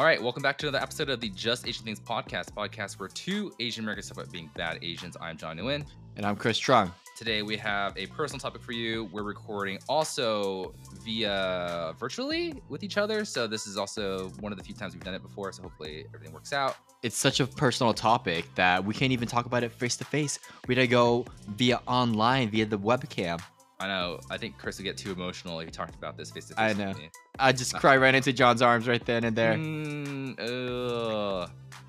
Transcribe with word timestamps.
All 0.00 0.06
right, 0.06 0.22
welcome 0.22 0.42
back 0.42 0.56
to 0.56 0.66
another 0.66 0.82
episode 0.82 1.10
of 1.10 1.20
the 1.20 1.28
Just 1.28 1.68
Asian 1.68 1.84
Things 1.84 2.00
podcast, 2.00 2.52
podcast 2.52 2.98
where 2.98 3.10
two 3.10 3.52
Asian 3.60 3.84
Americans 3.84 4.08
talk 4.08 4.16
about 4.16 4.32
being 4.32 4.48
bad 4.56 4.78
Asians. 4.80 5.14
I'm 5.20 5.36
John 5.36 5.58
Nguyen. 5.58 5.84
And 6.16 6.24
I'm 6.24 6.36
Chris 6.36 6.58
Trung. 6.58 6.90
Today 7.18 7.42
we 7.42 7.58
have 7.58 7.94
a 7.98 8.06
personal 8.06 8.40
topic 8.40 8.62
for 8.62 8.72
you. 8.72 9.10
We're 9.12 9.24
recording 9.24 9.78
also 9.90 10.74
via 11.04 11.94
virtually 12.00 12.62
with 12.70 12.82
each 12.82 12.96
other. 12.96 13.26
So 13.26 13.46
this 13.46 13.66
is 13.66 13.76
also 13.76 14.30
one 14.40 14.52
of 14.52 14.58
the 14.58 14.64
few 14.64 14.74
times 14.74 14.94
we've 14.94 15.04
done 15.04 15.12
it 15.12 15.20
before. 15.20 15.52
So 15.52 15.64
hopefully 15.64 16.06
everything 16.14 16.32
works 16.32 16.54
out. 16.54 16.76
It's 17.02 17.18
such 17.18 17.40
a 17.40 17.46
personal 17.46 17.92
topic 17.92 18.46
that 18.54 18.82
we 18.82 18.94
can't 18.94 19.12
even 19.12 19.28
talk 19.28 19.44
about 19.44 19.64
it 19.64 19.70
face 19.70 19.98
to 19.98 20.04
face. 20.06 20.38
We 20.66 20.76
gotta 20.76 20.86
go 20.86 21.26
via 21.46 21.78
online, 21.86 22.48
via 22.48 22.64
the 22.64 22.78
webcam. 22.78 23.38
I 23.80 23.86
know. 23.86 24.20
I 24.30 24.36
think 24.36 24.58
Chris 24.58 24.76
would 24.76 24.84
get 24.84 24.98
too 24.98 25.10
emotional 25.10 25.58
if 25.60 25.66
he 25.66 25.70
talked 25.70 25.94
about 25.94 26.16
this 26.16 26.30
face 26.30 26.46
to 26.48 26.54
face. 26.54 26.58
I 26.58 26.72
know. 26.74 26.92
I 27.38 27.52
just 27.52 27.74
cry 27.74 27.96
right 27.96 28.14
into 28.14 28.32
John's 28.32 28.60
arms 28.60 28.86
right 28.86 29.04
then 29.04 29.24
and 29.24 29.34
there. 29.34 29.54
Mm. 29.54 30.38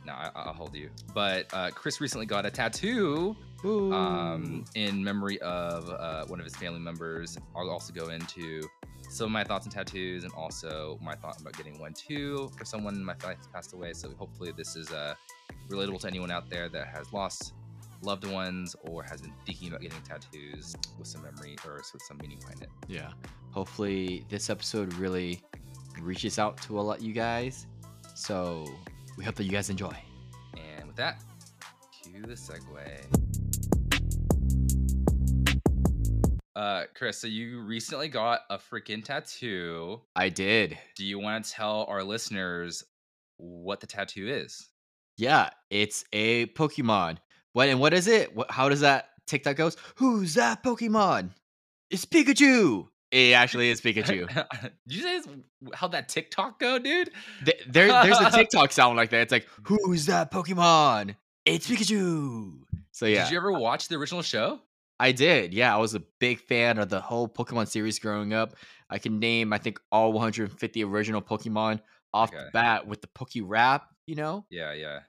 No, 0.06 0.14
I, 0.14 0.32
will 0.46 0.54
hold 0.54 0.74
you. 0.74 0.90
But 1.14 1.48
uh, 1.54 1.70
Chris 1.72 2.00
recently 2.00 2.26
got 2.26 2.46
a 2.46 2.50
tattoo 2.50 3.36
um, 3.64 4.64
in 4.74 5.04
memory 5.04 5.40
of 5.42 5.90
uh, 5.90 6.26
one 6.28 6.40
of 6.40 6.46
his 6.46 6.56
family 6.56 6.80
members. 6.80 7.38
I'll 7.56 7.70
also 7.70 7.94
go 7.94 8.08
into 8.10 8.62
some 9.10 9.26
of 9.26 9.32
my 9.32 9.44
thoughts 9.44 9.68
on 9.68 9.72
tattoos 9.72 10.24
and 10.24 10.32
also 10.34 10.98
my 11.02 11.16
thought 11.16 11.40
about 11.42 11.54
getting 11.58 11.78
one 11.78 11.94
too 11.94 12.50
for 12.58 12.64
someone 12.64 12.96
in 12.96 13.04
my 13.04 13.14
family 13.16 13.36
that's 13.36 13.48
passed 13.48 13.74
away. 13.74 13.92
So 13.92 14.10
hopefully 14.18 14.54
this 14.56 14.78
is 14.78 14.92
uh, 14.92 15.16
relatable 15.70 16.00
to 16.02 16.08
anyone 16.08 16.32
out 16.32 16.50
there 16.50 16.70
that 16.70 16.88
has 16.88 17.12
lost 17.12 17.54
loved 18.02 18.26
ones 18.26 18.76
or 18.84 19.04
has 19.04 19.22
been 19.22 19.34
thinking 19.46 19.70
about 19.70 19.82
getting 19.82 20.02
tattoos 20.02 20.76
with 20.98 21.08
some 21.08 21.24
memory 21.24 21.56
or 21.66 21.76
with 21.76 22.02
some 22.02 22.18
meaning 22.18 22.40
behind 22.40 22.62
it. 22.62 22.70
Yeah. 22.88 23.12
Hopefully 23.52 24.26
this 24.30 24.50
episode 24.50 24.94
really 24.96 25.42
reaches 26.02 26.40
out 26.40 26.62
to 26.64 26.80
a 26.80 26.82
lot 26.82 27.00
of 27.00 27.04
you 27.04 27.14
guys. 27.14 27.68
So 28.16 28.66
we 29.18 29.24
hope 29.24 29.36
that 29.36 29.44
you 29.44 29.52
guys 29.52 29.70
enjoy. 29.70 29.96
And 30.78 30.88
with 30.88 30.96
that, 30.96 31.24
cue 32.04 32.22
the 32.24 32.34
segue. 32.34 33.32
Uh, 36.56 36.84
Chris, 36.94 37.18
so 37.18 37.28
you 37.28 37.62
recently 37.62 38.10
got 38.10 38.42
a 38.50 38.58
freaking 38.58 39.04
tattoo. 39.04 40.02
I 40.16 40.30
did. 40.30 40.78
Do 40.96 41.06
you 41.06 41.18
want 41.18 41.46
to 41.46 41.52
tell 41.52 41.86
our 41.88 42.04
listeners 42.04 42.84
what 43.38 43.80
the 43.80 43.88
tattoo 43.88 44.28
is? 44.28 44.70
Yeah, 45.18 45.50
it's 45.70 46.04
a 46.14 46.48
Pokemon. 46.48 47.18
What 47.54 47.70
and 47.70 47.80
what 47.80 47.94
is 47.94 48.08
it? 48.08 48.36
What, 48.36 48.50
how 48.52 48.70
does 48.70 48.82
that 48.82 49.10
TikTok 49.28 49.56
goes? 49.56 49.78
Who's 49.96 50.36
that 50.36 50.64
Pokemon? 50.64 51.32
It's 51.90 52.06
Pikachu. 52.06 52.88
It 53.12 53.34
actually 53.34 53.70
is 53.70 53.82
Pikachu. 53.82 54.28
Did 54.88 54.98
you 54.98 55.02
say 55.02 55.22
how 55.74 55.90
that 55.90 56.08
TikTok 56.08 56.60
go, 56.60 56.80
dude? 56.80 57.12
There, 57.44 57.88
there's 57.88 58.20
a 58.20 58.32
TikTok 58.34 58.72
sound 58.72 58.96
like 58.96 59.10
that. 59.10 59.22
It's 59.22 59.32
like, 59.32 59.48
who's 59.64 60.06
that 60.06 60.32
Pokemon? 60.32 61.16
It's 61.46 61.70
Pikachu. 61.70 62.60
So 62.92 63.06
yeah. 63.06 63.24
Did 63.24 63.32
you 63.32 63.38
ever 63.38 63.52
watch 63.52 63.90
the 63.90 63.96
original 63.96 64.22
show? 64.22 64.62
I 65.00 65.12
did. 65.12 65.54
Yeah, 65.54 65.74
I 65.76 65.80
was 65.80 65.96
a 65.96 66.04
big 66.20 66.40
fan 66.40 66.78
of 66.78 66.90
the 66.90 67.02
whole 67.02 67.28
Pokemon 67.28 67.68
series 67.68 68.00
growing 68.00 68.34
up. 68.34 68.56
I 68.90 69.00
can 69.00 69.20
name, 69.20 69.52
I 69.52 69.58
think, 69.58 69.80
all 69.92 70.14
150 70.14 70.84
original 70.84 71.22
Pokemon 71.22 71.82
off 72.14 72.30
okay. 72.30 72.46
the 72.46 72.52
bat 72.52 72.88
with 72.88 73.02
the 73.02 73.08
Poke 73.08 73.32
Rap. 73.42 73.88
You 74.06 74.16
know? 74.16 74.46
Yeah, 74.50 74.74
yeah. 74.74 75.00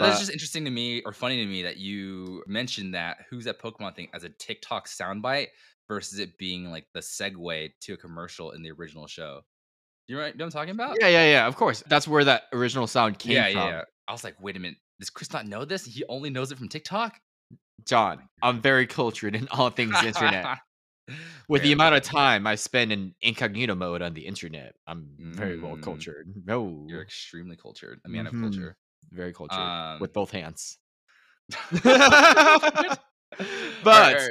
Thought 0.00 0.10
it's 0.10 0.18
just 0.18 0.32
interesting 0.32 0.64
to 0.66 0.70
me 0.70 1.02
or 1.04 1.12
funny 1.12 1.36
to 1.38 1.46
me 1.46 1.62
that 1.62 1.78
you 1.78 2.42
mentioned 2.46 2.94
that 2.94 3.18
who's 3.30 3.44
that 3.44 3.60
Pokemon 3.60 3.96
thing 3.96 4.08
as 4.12 4.24
a 4.24 4.28
TikTok 4.28 4.88
soundbite 4.88 5.48
versus 5.88 6.18
it 6.18 6.36
being 6.38 6.70
like 6.70 6.86
the 6.92 7.00
segue 7.00 7.70
to 7.80 7.92
a 7.94 7.96
commercial 7.96 8.50
in 8.50 8.62
the 8.62 8.70
original 8.72 9.06
show. 9.06 9.40
You 10.08 10.16
know, 10.16 10.22
what 10.22 10.40
I'm 10.40 10.50
talking 10.50 10.70
about? 10.70 10.98
Yeah, 11.00 11.08
yeah, 11.08 11.30
yeah. 11.30 11.46
Of 11.46 11.56
course. 11.56 11.82
That's 11.88 12.06
where 12.06 12.24
that 12.24 12.44
original 12.52 12.86
sound 12.86 13.18
came 13.18 13.32
yeah, 13.32 13.50
from. 13.50 13.56
Yeah, 13.56 13.68
yeah. 13.68 13.82
I 14.06 14.12
was 14.12 14.22
like, 14.22 14.36
wait 14.40 14.56
a 14.56 14.60
minute. 14.60 14.78
Does 15.00 15.10
Chris 15.10 15.32
not 15.32 15.46
know 15.46 15.64
this? 15.64 15.84
He 15.84 16.04
only 16.08 16.30
knows 16.30 16.52
it 16.52 16.58
from 16.58 16.68
TikTok? 16.68 17.18
John, 17.84 18.28
I'm 18.42 18.60
very 18.60 18.86
cultured 18.86 19.34
in 19.34 19.48
all 19.50 19.70
things 19.70 19.94
internet. 20.02 20.58
With 21.48 21.62
the 21.62 21.72
amount 21.72 21.94
of 21.94 22.02
time 22.02 22.46
I 22.46 22.56
spend 22.56 22.92
in 22.92 23.14
incognito 23.20 23.76
mode 23.76 24.02
on 24.02 24.14
the 24.14 24.26
internet, 24.26 24.74
I'm 24.88 25.08
very 25.18 25.60
well 25.60 25.76
mm. 25.76 25.82
cultured. 25.82 26.32
No, 26.44 26.84
you're 26.88 27.02
extremely 27.02 27.54
cultured. 27.54 28.00
A 28.04 28.08
man 28.08 28.24
mm-hmm. 28.24 28.44
of 28.44 28.50
culture. 28.50 28.76
Very 29.10 29.32
cultured 29.32 29.58
um, 29.58 30.00
with 30.00 30.12
both 30.12 30.30
hands. 30.30 30.78
but 31.82 32.98
right, 33.84 34.28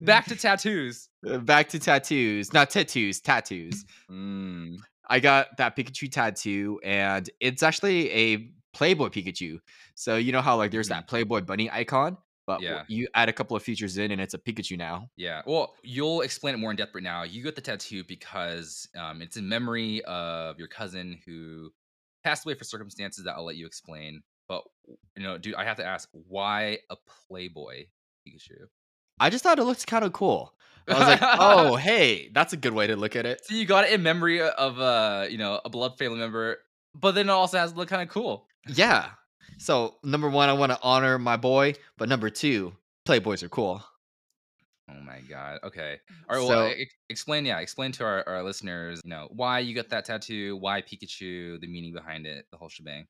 back 0.00 0.26
to 0.26 0.36
tattoos. 0.36 1.08
Uh, 1.26 1.38
back 1.38 1.68
to 1.70 1.78
tattoos, 1.78 2.52
not 2.52 2.70
tattoos, 2.70 3.20
tattoos. 3.20 3.84
Mm. 4.10 4.76
I 5.10 5.20
got 5.20 5.56
that 5.56 5.76
Pikachu 5.76 6.10
tattoo, 6.10 6.80
and 6.84 7.28
it's 7.40 7.62
actually 7.62 8.10
a 8.10 8.50
Playboy 8.74 9.08
Pikachu. 9.08 9.58
So 9.94 10.16
you 10.16 10.32
know 10.32 10.42
how 10.42 10.56
like 10.56 10.70
there's 10.70 10.86
mm. 10.86 10.90
that 10.90 11.08
Playboy 11.08 11.40
bunny 11.42 11.70
icon, 11.70 12.18
but 12.46 12.60
yeah. 12.60 12.84
you 12.88 13.08
add 13.14 13.28
a 13.28 13.32
couple 13.32 13.56
of 13.56 13.62
features 13.62 13.98
in, 13.98 14.10
and 14.10 14.20
it's 14.20 14.34
a 14.34 14.38
Pikachu 14.38 14.76
now. 14.76 15.08
Yeah. 15.16 15.42
Well, 15.46 15.74
you'll 15.82 16.20
explain 16.20 16.54
it 16.54 16.58
more 16.58 16.70
in 16.70 16.76
depth 16.76 16.94
right 16.94 17.02
now. 17.02 17.22
You 17.22 17.42
got 17.42 17.54
the 17.54 17.60
tattoo 17.60 18.04
because 18.04 18.88
um, 18.96 19.22
it's 19.22 19.36
in 19.36 19.48
memory 19.48 20.02
of 20.04 20.58
your 20.58 20.68
cousin 20.68 21.18
who 21.26 21.70
passed 22.28 22.44
away 22.44 22.54
for 22.54 22.64
circumstances 22.64 23.24
that 23.24 23.34
I'll 23.34 23.44
let 23.44 23.56
you 23.56 23.66
explain. 23.66 24.22
But 24.48 24.62
you 25.16 25.22
know, 25.22 25.38
dude, 25.38 25.54
I 25.54 25.64
have 25.64 25.78
to 25.78 25.84
ask, 25.84 26.08
why 26.12 26.78
a 26.90 26.96
Playboy 27.28 27.86
Pikachu? 28.26 28.66
I 29.18 29.30
just 29.30 29.42
thought 29.42 29.58
it 29.58 29.64
looked 29.64 29.86
kind 29.86 30.04
of 30.04 30.12
cool. 30.12 30.54
I 30.86 30.94
was 30.94 31.08
like, 31.08 31.20
oh, 31.22 31.76
hey, 31.88 32.30
that's 32.32 32.52
a 32.52 32.56
good 32.56 32.72
way 32.72 32.86
to 32.86 32.96
look 32.96 33.16
at 33.16 33.26
it. 33.26 33.44
So 33.44 33.54
you 33.54 33.66
got 33.66 33.84
it 33.84 33.92
in 33.92 34.02
memory 34.02 34.40
of 34.40 34.78
uh, 34.78 35.26
you 35.28 35.38
know, 35.38 35.60
a 35.64 35.70
blood 35.70 35.98
family 35.98 36.18
member, 36.18 36.58
but 36.94 37.14
then 37.14 37.28
it 37.28 37.32
also 37.32 37.58
has 37.58 37.72
to 37.72 37.78
look 37.78 37.88
kind 37.88 38.02
of 38.02 38.08
cool. 38.08 38.46
Yeah. 38.66 39.10
So 39.58 39.96
number 40.04 40.28
one, 40.28 40.48
I 40.48 40.52
want 40.52 40.72
to 40.72 40.78
honor 40.82 41.18
my 41.18 41.36
boy, 41.36 41.74
but 41.96 42.08
number 42.08 42.30
two, 42.30 42.74
Playboys 43.06 43.42
are 43.42 43.48
cool. 43.48 43.82
Oh 44.90 45.00
my 45.04 45.20
god. 45.28 45.58
Okay. 45.64 45.98
All 46.28 46.36
right. 46.36 46.46
So, 46.46 46.48
well, 46.48 46.74
explain. 47.08 47.44
Yeah, 47.44 47.58
explain 47.58 47.92
to 47.92 48.04
our, 48.04 48.26
our 48.28 48.42
listeners. 48.42 49.00
You 49.04 49.10
know 49.10 49.28
why 49.30 49.60
you 49.60 49.74
got 49.74 49.88
that 49.90 50.04
tattoo, 50.04 50.56
why 50.56 50.82
Pikachu, 50.82 51.60
the 51.60 51.66
meaning 51.66 51.92
behind 51.92 52.26
it, 52.26 52.46
the 52.50 52.56
whole 52.56 52.68
shebang. 52.68 53.06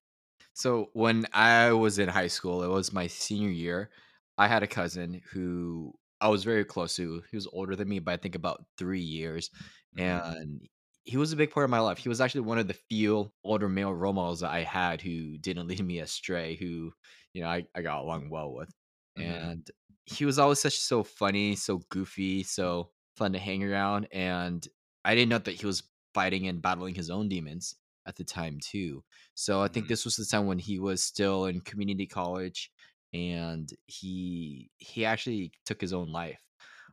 So 0.55 0.91
when 0.93 1.27
I 1.33 1.73
was 1.73 2.01
in 2.01 2.09
high 2.09 2.27
school, 2.27 2.65
it 2.65 2.69
was 2.69 2.93
my 2.93 3.07
senior 3.07 3.51
year. 3.51 3.91
I 4.37 4.49
had 4.49 4.63
a 4.63 4.67
cousin 4.67 5.21
who 5.31 5.95
I 6.21 6.29
was 6.29 6.45
very 6.45 6.65
close 6.65 6.97
to. 6.97 7.23
He 7.31 7.37
was 7.37 7.47
older 7.53 7.77
than 7.77 7.89
me 7.89 8.01
by 8.01 8.15
I 8.15 8.17
think 8.17 8.35
about 8.35 8.65
three 8.77 9.01
years, 9.01 9.51
mm-hmm. 9.97 10.05
and 10.05 10.61
he 11.05 11.17
was 11.17 11.33
a 11.33 11.37
big 11.37 11.51
part 11.51 11.65
of 11.65 11.71
my 11.71 11.79
life. 11.79 11.99
He 11.99 12.09
was 12.09 12.21
actually 12.21 12.43
one 12.43 12.59
of 12.59 12.67
the 12.67 12.75
few 12.75 13.31
older 13.45 13.69
male 13.69 13.95
role 13.95 14.13
models 14.13 14.41
that 14.41 14.51
I 14.51 14.63
had 14.63 15.01
who 15.01 15.39
didn't 15.39 15.69
lead 15.69 15.85
me 15.85 16.01
astray. 16.01 16.57
Who 16.57 16.93
you 17.35 17.43
know 17.43 17.49
I, 17.49 17.65
I 17.75 17.83
got 17.83 18.01
along 18.01 18.31
well 18.31 18.53
with, 18.53 18.71
mm-hmm. 19.19 19.31
and 19.31 19.71
he 20.11 20.25
was 20.25 20.39
always 20.39 20.59
such 20.59 20.79
so 20.79 21.03
funny, 21.03 21.55
so 21.55 21.83
goofy, 21.91 22.43
so 22.43 22.91
fun 23.17 23.33
to 23.33 23.39
hang 23.39 23.63
around. 23.63 24.09
And 24.11 24.67
I 25.05 25.15
didn't 25.15 25.29
know 25.29 25.39
that 25.39 25.61
he 25.61 25.67
was 25.67 25.83
fighting 26.15 26.49
and 26.49 26.63
battling 26.63 26.95
his 26.95 27.11
own 27.11 27.29
demons 27.29 27.75
at 28.07 28.17
the 28.17 28.25
time 28.25 28.59
too. 28.61 29.05
So 29.35 29.61
I 29.61 29.69
think 29.69 29.85
mm-hmm. 29.85 29.93
this 29.93 30.05
was 30.05 30.17
the 30.17 30.25
time 30.25 30.47
when 30.47 30.59
he 30.59 30.79
was 30.79 31.03
still 31.03 31.47
in 31.47 31.61
community 31.61 32.07
college 32.07 32.71
and 33.13 33.71
he 33.87 34.71
he 34.79 35.05
actually 35.05 35.53
took 35.65 35.81
his 35.81 35.93
own 35.93 36.11
life 36.11 36.41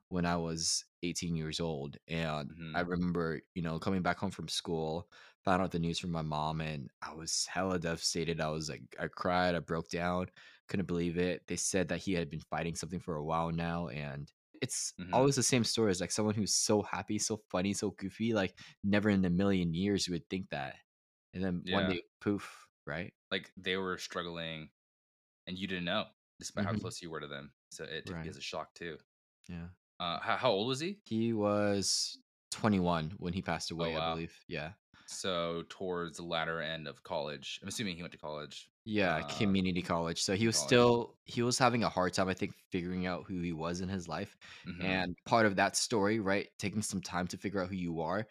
when 0.09 0.25
I 0.25 0.35
was 0.35 0.83
18 1.03 1.35
years 1.35 1.59
old. 1.59 1.97
And 2.07 2.49
mm-hmm. 2.49 2.75
I 2.75 2.81
remember, 2.81 3.39
you 3.53 3.61
know, 3.61 3.79
coming 3.79 4.01
back 4.01 4.17
home 4.17 4.31
from 4.31 4.47
school, 4.47 5.07
found 5.43 5.61
out 5.61 5.71
the 5.71 5.79
news 5.79 5.99
from 5.99 6.11
my 6.11 6.21
mom 6.21 6.59
and 6.59 6.89
I 7.01 7.13
was 7.13 7.47
hella 7.49 7.79
devastated. 7.79 8.41
I 8.41 8.49
was 8.49 8.69
like 8.69 8.83
I 8.99 9.07
cried, 9.07 9.55
I 9.55 9.59
broke 9.59 9.89
down 9.89 10.27
couldn't 10.67 10.87
believe 10.87 11.17
it. 11.17 11.43
They 11.47 11.55
said 11.55 11.89
that 11.89 11.99
he 11.99 12.13
had 12.13 12.29
been 12.29 12.41
fighting 12.49 12.75
something 12.75 12.99
for 12.99 13.15
a 13.15 13.23
while 13.23 13.51
now, 13.51 13.87
and 13.87 14.31
it's 14.61 14.93
mm-hmm. 14.99 15.13
always 15.13 15.35
the 15.35 15.43
same 15.43 15.63
story. 15.63 15.91
It's 15.91 16.01
like 16.01 16.11
someone 16.11 16.35
who's 16.35 16.53
so 16.53 16.81
happy, 16.81 17.19
so 17.19 17.41
funny, 17.51 17.73
so 17.73 17.91
goofy. 17.91 18.33
Like 18.33 18.53
never 18.83 19.09
in 19.09 19.23
a 19.25 19.29
million 19.29 19.73
years 19.73 20.07
you 20.07 20.13
would 20.13 20.29
think 20.29 20.49
that, 20.51 20.75
and 21.33 21.43
then 21.43 21.61
yeah. 21.65 21.75
one 21.75 21.89
day, 21.89 22.01
poof, 22.21 22.67
right? 22.85 23.13
Like 23.31 23.51
they 23.57 23.77
were 23.77 23.97
struggling, 23.97 24.69
and 25.47 25.57
you 25.57 25.67
didn't 25.67 25.85
know, 25.85 26.05
despite 26.39 26.65
mm-hmm. 26.65 26.75
how 26.75 26.79
close 26.79 27.01
you 27.01 27.09
were 27.09 27.21
to 27.21 27.27
them. 27.27 27.51
So 27.69 27.83
it 27.83 28.05
took 28.05 28.15
right. 28.15 28.27
as 28.27 28.37
a 28.37 28.41
shock 28.41 28.73
too. 28.73 28.97
Yeah. 29.49 29.67
Uh, 29.99 30.19
how, 30.19 30.35
how 30.37 30.51
old 30.51 30.67
was 30.67 30.79
he? 30.79 30.99
He 31.05 31.33
was 31.33 32.17
21 32.51 33.13
when 33.17 33.33
he 33.33 33.41
passed 33.41 33.71
oh, 33.71 33.75
away, 33.75 33.95
oh, 33.95 33.99
wow. 33.99 34.11
I 34.11 34.13
believe. 34.13 34.37
Yeah. 34.47 34.71
So 35.07 35.63
towards 35.69 36.17
the 36.17 36.23
latter 36.23 36.61
end 36.61 36.87
of 36.87 37.03
college. 37.03 37.59
I'm 37.61 37.67
assuming 37.67 37.95
he 37.95 38.01
went 38.01 38.13
to 38.13 38.17
college. 38.17 38.69
Yeah, 38.85 39.17
uh, 39.17 39.27
community 39.37 39.81
college. 39.81 40.21
So 40.21 40.35
he 40.35 40.45
was 40.45 40.55
college. 40.57 40.67
still 40.67 41.15
he 41.23 41.41
was 41.41 41.57
having 41.57 41.83
a 41.83 41.89
hard 41.89 42.13
time, 42.13 42.29
I 42.29 42.35
think, 42.35 42.53
figuring 42.71 43.07
out 43.07 43.25
who 43.27 43.41
he 43.41 43.51
was 43.51 43.81
in 43.81 43.89
his 43.89 44.07
life. 44.07 44.37
Mm-hmm. 44.67 44.85
And 44.85 45.15
part 45.25 45.47
of 45.47 45.55
that 45.55 45.75
story, 45.75 46.19
right, 46.19 46.47
taking 46.59 46.83
some 46.83 47.01
time 47.01 47.25
to 47.27 47.37
figure 47.37 47.61
out 47.61 47.69
who 47.69 47.75
you 47.75 48.01
are, 48.01 48.27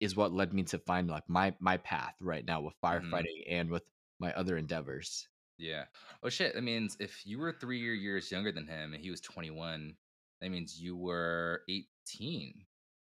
is 0.00 0.16
what 0.16 0.32
led 0.32 0.54
me 0.54 0.62
to 0.64 0.78
find 0.78 1.08
like 1.10 1.28
my 1.28 1.52
my 1.60 1.76
path 1.76 2.14
right 2.20 2.44
now 2.46 2.60
with 2.62 2.74
mm-hmm. 2.82 3.06
firefighting 3.14 3.44
mm-hmm. 3.46 3.54
and 3.54 3.70
with 3.70 3.84
my 4.18 4.32
other 4.32 4.56
endeavors. 4.56 5.28
Yeah. 5.58 5.84
Oh 6.22 6.30
shit. 6.30 6.54
That 6.54 6.62
means 6.62 6.96
if 7.00 7.26
you 7.26 7.38
were 7.38 7.52
three 7.52 7.78
years 7.78 8.30
younger 8.30 8.52
than 8.52 8.66
him 8.66 8.94
and 8.94 9.02
he 9.02 9.10
was 9.10 9.20
21, 9.20 9.94
that 10.40 10.50
means 10.50 10.80
you 10.80 10.96
were 10.96 11.62
18. 11.68 12.54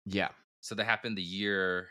Yeah. 0.05 0.29
So 0.61 0.75
that 0.75 0.85
happened 0.85 1.17
the 1.17 1.23
year 1.23 1.89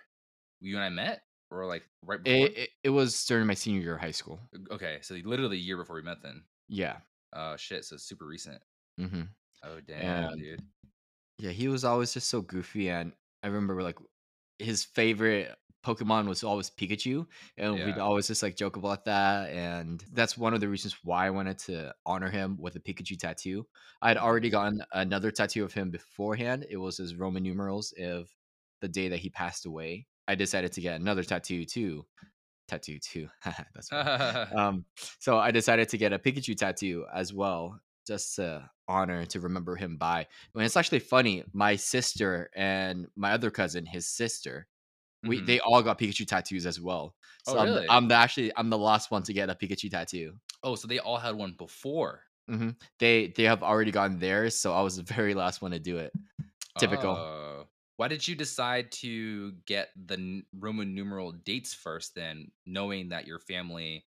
you 0.60 0.76
and 0.76 0.84
I 0.84 0.88
met 0.88 1.22
or 1.54 1.66
like 1.66 1.88
right 2.02 2.22
before? 2.22 2.46
It, 2.48 2.58
it, 2.58 2.70
it 2.84 2.90
was 2.90 3.24
during 3.26 3.46
my 3.46 3.54
senior 3.54 3.80
year 3.80 3.94
of 3.94 4.00
high 4.00 4.10
school. 4.10 4.40
okay, 4.70 4.98
so 5.02 5.14
literally 5.24 5.56
a 5.56 5.60
year 5.60 5.76
before 5.76 5.96
we 5.96 6.02
met 6.02 6.22
then. 6.22 6.44
Yeah. 6.68 6.96
Oh 7.32 7.56
shit, 7.56 7.84
so 7.84 7.96
super 7.96 8.26
recent. 8.26 8.62
Mm-hmm. 9.00 9.22
Oh 9.64 9.80
damn, 9.86 10.28
And 10.30 10.40
dude. 10.40 10.62
yeah, 11.38 11.50
he 11.50 11.68
was 11.68 11.84
always 11.84 12.12
just 12.14 12.28
so 12.28 12.40
goofy. 12.40 12.90
And 12.90 13.12
I 13.42 13.48
remember 13.48 13.82
like 13.82 13.98
his 14.58 14.84
favorite 14.84 15.54
Pokemon 15.84 16.26
was 16.28 16.42
always 16.42 16.70
Pikachu, 16.70 17.26
and 17.58 17.74
we'd 17.84 17.98
always 17.98 18.26
just 18.26 18.42
like 18.42 18.56
joke 18.56 18.76
about 18.76 19.04
that. 19.04 19.50
And 19.50 20.02
that's 20.12 20.38
one 20.38 20.54
of 20.54 20.60
the 20.60 20.68
reasons 20.68 20.96
why 21.04 21.26
I 21.26 21.30
wanted 21.30 21.58
to 21.60 21.94
honor 22.06 22.30
him 22.30 22.56
with 22.58 22.76
a 22.76 22.80
Pikachu 22.80 23.18
tattoo. 23.18 23.66
I'd 24.00 24.16
already 24.16 24.48
Mhm. 24.48 24.52
gotten 24.52 24.82
another 24.92 25.30
tattoo 25.30 25.62
of 25.64 25.74
him 25.74 25.90
beforehand. 25.90 26.66
It 26.70 26.78
was 26.78 26.96
his 26.96 27.14
Roman 27.16 27.42
numerals 27.42 27.92
of 28.00 28.30
the 28.80 28.88
day 28.88 29.08
that 29.08 29.18
he 29.18 29.28
passed 29.28 29.66
away. 29.66 30.06
I 30.28 30.34
decided 30.34 30.72
to 30.72 30.80
get 30.80 31.00
another 31.00 31.22
tattoo 31.24 31.64
too. 31.64 32.06
Tattoo 32.68 32.98
too. 33.00 33.28
that's 33.74 33.90
funny. 33.90 34.10
Um, 34.56 34.86
so 35.18 35.38
I 35.38 35.50
decided 35.50 35.88
to 35.90 35.98
get 35.98 36.12
a 36.12 36.18
Pikachu 36.18 36.56
tattoo 36.56 37.06
as 37.14 37.32
well, 37.32 37.80
just 38.06 38.36
to 38.36 38.70
honor 38.88 39.26
to 39.26 39.40
remember 39.40 39.76
him 39.76 39.96
by. 39.98 40.26
And 40.54 40.64
it's 40.64 40.76
actually 40.76 41.00
funny. 41.00 41.44
My 41.52 41.76
sister 41.76 42.50
and 42.54 43.08
my 43.16 43.32
other 43.32 43.50
cousin, 43.50 43.86
his 43.86 44.06
sister, 44.08 44.68
we 45.24 45.40
Mhm. 45.40 45.44
they 45.44 45.60
all 45.60 45.82
got 45.82 45.98
Pikachu 45.98 46.26
tattoos 46.26 46.66
as 46.66 46.80
well. 46.80 47.16
Oh, 47.46 47.54
So 47.54 47.58
I'm, 47.58 47.74
the, 47.74 47.84
really? 47.84 47.88
I'm 47.88 48.08
the 48.08 48.14
actually 48.16 48.52
I'm 48.56 48.70
the 48.70 48.78
last 48.78 49.10
one 49.10 49.22
to 49.24 49.32
get 49.34 49.50
a 49.50 49.54
Pikachu 49.56 49.90
tattoo. 49.90 50.40
Oh, 50.64 50.74
so 50.74 50.88
they 50.88 50.98
all 50.98 51.18
had 51.18 51.36
one 51.36 51.52
before. 51.52 52.24
hmm 52.48 52.70
They 52.98 53.28
they 53.28 53.44
have 53.44 53.62
already 53.62 53.90
gotten 53.90 54.18
theirs, 54.18 54.56
so 54.56 54.72
I 54.74 54.82
was 54.82 54.96
the 54.96 55.02
very 55.02 55.34
last 55.34 55.62
one 55.62 55.70
to 55.72 55.78
do 55.78 55.98
it. 55.98 56.14
Typical. 56.78 57.26
Oh. 57.26 57.68
Why 57.96 58.08
did 58.08 58.26
you 58.26 58.34
decide 58.34 58.90
to 58.92 59.52
get 59.66 59.90
the 59.96 60.42
Roman 60.52 60.94
numeral 60.94 61.32
dates 61.32 61.72
first 61.74 62.14
then, 62.14 62.50
knowing 62.66 63.10
that 63.10 63.26
your 63.26 63.38
family 63.38 64.04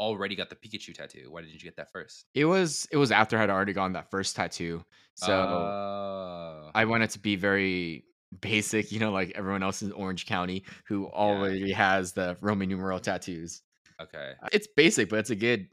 already 0.00 0.34
got 0.36 0.48
the 0.50 0.56
Pikachu 0.56 0.94
tattoo? 0.94 1.30
Why 1.30 1.42
didn't 1.42 1.54
you 1.54 1.60
get 1.60 1.76
that 1.76 1.92
first? 1.92 2.26
It 2.34 2.46
was 2.46 2.86
it 2.90 2.96
was 2.96 3.12
after 3.12 3.36
I 3.36 3.40
had 3.40 3.50
already 3.50 3.72
gotten 3.74 3.92
that 3.92 4.10
first 4.10 4.36
tattoo, 4.36 4.84
so 5.14 5.32
Oh. 5.32 6.70
I 6.74 6.84
wanted 6.86 7.10
to 7.10 7.18
be 7.18 7.36
very 7.36 8.04
basic, 8.40 8.90
you 8.92 8.98
know, 9.00 9.12
like 9.12 9.32
everyone 9.34 9.62
else 9.62 9.82
in 9.82 9.92
Orange 9.92 10.26
County 10.26 10.64
who 10.86 11.06
already 11.08 11.72
has 11.72 12.12
the 12.12 12.36
Roman 12.40 12.68
numeral 12.68 13.00
tattoos. 13.00 13.62
okay. 14.00 14.34
It's 14.52 14.66
basic, 14.76 15.08
but 15.08 15.18
it's 15.20 15.30
a 15.30 15.36
good, 15.36 15.68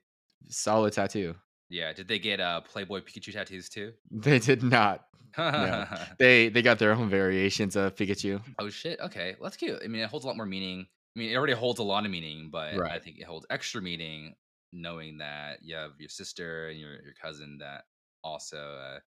solid 0.49 0.93
tattoo. 0.93 1.35
Yeah. 1.69 1.93
Did 1.93 2.07
they 2.07 2.19
get 2.19 2.39
uh 2.39 2.61
Playboy 2.61 3.01
Pikachu 3.01 3.33
tattoos 3.33 3.69
too? 3.69 3.93
They 4.11 4.39
did 4.39 4.63
not. 4.63 5.05
They 6.19 6.49
they 6.49 6.61
got 6.61 6.79
their 6.79 6.93
own 6.93 7.09
variations 7.09 7.75
of 7.75 7.95
Pikachu. 7.95 8.41
oh 8.59 8.69
shit. 8.69 8.99
Okay. 8.99 9.35
Well, 9.39 9.49
that's 9.49 9.57
cute. 9.57 9.81
I 9.83 9.87
mean, 9.87 10.01
it 10.01 10.09
holds 10.09 10.25
a 10.25 10.27
lot 10.27 10.37
more 10.37 10.45
meaning. 10.45 10.87
I 11.15 11.19
mean, 11.19 11.31
it 11.31 11.35
already 11.35 11.53
holds 11.53 11.79
a 11.79 11.83
lot 11.83 12.05
of 12.05 12.11
meaning, 12.11 12.49
but 12.51 12.73
I 12.79 12.99
think 12.99 13.19
it 13.19 13.25
holds 13.25 13.45
extra 13.49 13.81
meaning 13.81 14.35
knowing 14.71 15.19
that 15.19 15.59
you 15.61 15.75
have 15.75 15.91
your 15.99 16.09
sister 16.09 16.69
and 16.69 16.79
your 16.79 16.93
your 17.03 17.13
cousin 17.21 17.57
that 17.59 17.83
also 18.23 18.57
uh, 18.57 18.99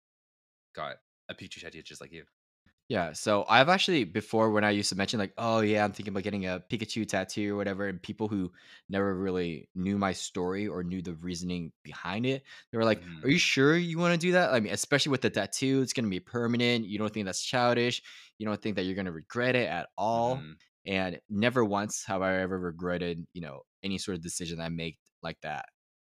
got 0.74 0.96
a 1.28 1.34
Pikachu 1.34 1.60
tattoo 1.60 1.82
just 1.82 2.00
like 2.00 2.12
you. 2.12 2.24
Yeah, 2.88 3.14
so 3.14 3.44
I've 3.48 3.68
actually 3.68 4.04
before 4.04 4.52
when 4.52 4.62
I 4.62 4.70
used 4.70 4.90
to 4.90 4.94
mention 4.96 5.18
like, 5.18 5.32
oh 5.38 5.58
yeah, 5.60 5.84
I'm 5.84 5.90
thinking 5.92 6.12
about 6.12 6.22
getting 6.22 6.46
a 6.46 6.60
Pikachu 6.70 7.06
tattoo 7.06 7.54
or 7.54 7.56
whatever, 7.56 7.88
and 7.88 8.00
people 8.00 8.28
who 8.28 8.52
never 8.88 9.12
really 9.18 9.68
knew 9.74 9.98
my 9.98 10.12
story 10.12 10.68
or 10.68 10.84
knew 10.84 11.02
the 11.02 11.16
reasoning 11.16 11.72
behind 11.82 12.26
it, 12.26 12.44
they 12.70 12.78
were 12.78 12.84
like, 12.84 13.02
Mhm. 13.02 13.24
"Are 13.24 13.28
you 13.30 13.38
sure 13.38 13.76
you 13.76 13.98
want 13.98 14.12
to 14.14 14.18
do 14.26 14.30
that?" 14.32 14.54
I 14.54 14.60
mean, 14.60 14.72
especially 14.72 15.10
with 15.10 15.22
the 15.22 15.30
tattoo, 15.30 15.82
it's 15.82 15.92
gonna 15.92 16.08
be 16.08 16.20
permanent. 16.20 16.86
You 16.86 16.98
don't 16.98 17.12
think 17.12 17.26
that's 17.26 17.42
childish. 17.42 18.02
You 18.38 18.46
don't 18.46 18.62
think 18.62 18.76
that 18.76 18.84
you're 18.84 18.94
gonna 18.94 19.10
regret 19.12 19.56
it 19.56 19.68
at 19.68 19.88
all. 19.98 20.46
Mhm. 20.46 20.58
And 20.86 21.20
never 21.28 21.64
once 21.64 22.04
have 22.04 22.22
I 22.22 22.36
ever 22.40 22.56
regretted, 22.60 23.26
you 23.32 23.40
know, 23.40 23.62
any 23.82 23.98
sort 23.98 24.16
of 24.16 24.22
decision 24.22 24.60
I 24.60 24.68
make 24.68 24.98
like 25.22 25.40
that. 25.40 25.66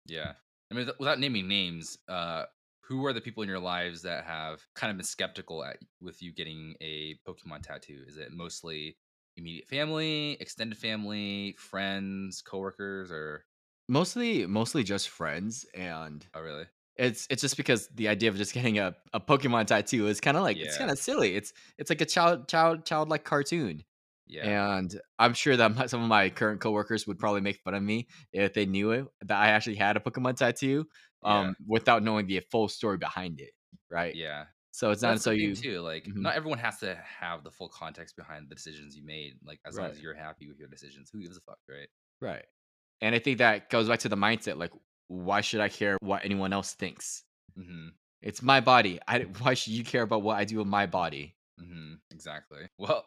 Yeah. 0.07 0.35
I 0.71 0.75
mean, 0.75 0.91
without 0.99 1.19
naming 1.19 1.49
names, 1.49 1.99
uh, 2.09 2.47
who 2.83 3.07
are 3.07 3.13
the 3.13 3.21
people 3.21 3.43
in 3.43 3.49
your 3.49 3.59
lives 3.61 4.03
that 4.03 4.25
have 4.25 4.67
kind 4.75 4.91
of 4.91 4.97
been 4.97 5.05
skeptical 5.07 5.65
at 5.65 5.79
with 6.01 6.23
you 6.23 6.33
getting 6.33 6.75
a 6.81 7.17
Pokemon 7.27 7.63
tattoo? 7.63 8.05
Is 8.07 8.17
it 8.19 8.33
mostly 8.33 8.99
immediate 9.37 9.69
family, 9.69 10.33
extended 10.41 10.79
family, 10.79 11.55
friends, 11.59 12.43
coworkers, 12.43 13.11
or 13.11 13.47
Mostly, 13.89 14.47
mostly 14.47 14.85
just 14.85 15.09
friends, 15.09 15.65
and 15.75 16.27
oh 16.35 16.41
really? 16.43 16.67
It's 16.97 17.27
it's 17.31 17.43
just 17.43 17.57
because 17.57 17.89
the 17.89 18.09
idea 18.09 18.31
of 18.31 18.37
just 18.37 18.55
getting 18.55 18.79
a, 18.79 18.97
a 19.15 19.21
Pokemon 19.21 19.67
tattoo 19.69 20.09
is 20.09 20.21
kind 20.21 20.37
of 20.37 20.45
like 20.45 20.59
it's 20.61 20.77
kind 20.79 20.91
of 20.91 20.99
silly. 20.99 21.37
It's 21.37 21.53
it's 21.79 21.91
like 21.91 22.01
a 22.03 22.07
child 22.07 22.49
child 22.49 22.87
childlike 22.87 23.25
cartoon, 23.25 23.85
Yeah. 24.27 24.55
and 24.55 25.01
I'm 25.19 25.35
sure 25.35 25.57
that 25.57 25.75
my, 25.77 25.87
some 25.87 26.03
of 26.03 26.09
my 26.09 26.31
current 26.31 26.61
coworkers 26.63 27.07
would 27.07 27.19
probably 27.21 27.43
make 27.43 27.63
fun 27.65 27.75
of 27.75 27.83
me 27.83 28.09
if 28.33 28.55
they 28.55 28.67
knew 28.67 28.93
it 28.93 29.07
that 29.23 29.39
I 29.41 29.49
actually 29.51 29.77
had 29.77 29.97
a 29.97 30.01
Pokemon 30.01 30.37
tattoo, 30.37 30.89
Yeah. 31.25 31.39
um, 31.41 31.57
without 31.67 32.03
knowing 32.03 32.27
the 32.27 32.41
full 32.51 32.69
story 32.69 32.99
behind 32.99 33.41
it, 33.41 33.51
right? 33.91 34.15
Yeah. 34.15 34.47
So 34.75 34.91
it's 34.91 35.03
not 35.03 35.11
that's 35.11 35.25
the 35.25 35.31
until 35.33 35.41
thing 35.41 35.49
you 35.51 35.55
too. 35.75 35.81
Like, 35.83 36.05
Mhm. 36.05 36.17
not 36.23 36.35
everyone 36.35 36.59
has 36.59 36.79
to 36.81 36.95
have 36.95 37.45
the 37.45 37.51
full 37.51 37.69
context 37.69 38.17
behind 38.17 38.49
the 38.49 38.55
decisions 38.55 38.97
you 38.97 39.05
made. 39.05 39.35
Like, 39.45 39.61
as 39.67 39.77
long 39.77 39.91
as 39.91 40.01
you're 40.01 40.15
happy 40.15 40.49
with 40.49 40.59
your 40.59 40.69
decisions, 40.69 41.11
who 41.13 41.21
gives 41.21 41.37
a 41.37 41.41
fuck, 41.41 41.59
right? 41.69 41.89
right, 42.21 42.45
and 43.03 43.15
I 43.15 43.19
think 43.19 43.39
that 43.39 43.69
goes 43.69 43.89
back 43.89 43.99
to 44.01 44.09
the 44.09 44.17
mindset. 44.17 44.57
Like, 44.57 44.73
why 45.09 45.43
should 45.43 45.61
I 45.61 45.69
care 45.69 45.99
what 46.01 46.25
anyone 46.25 46.53
else 46.55 46.73
thinks? 46.75 47.25
Mm-hmm. 47.59 47.89
It's 48.23 48.41
my 48.41 48.61
body. 48.61 48.99
I 49.07 49.21
why 49.41 49.55
should 49.55 49.75
you 49.75 49.85
care 49.85 50.03
about 50.03 50.23
what 50.23 50.39
I 50.39 50.45
do 50.45 50.59
with 50.59 50.67
my 50.69 50.87
body? 50.87 51.37
Mm-hmm. 51.61 51.95
Exactly. 52.11 52.69
Well, 52.79 53.05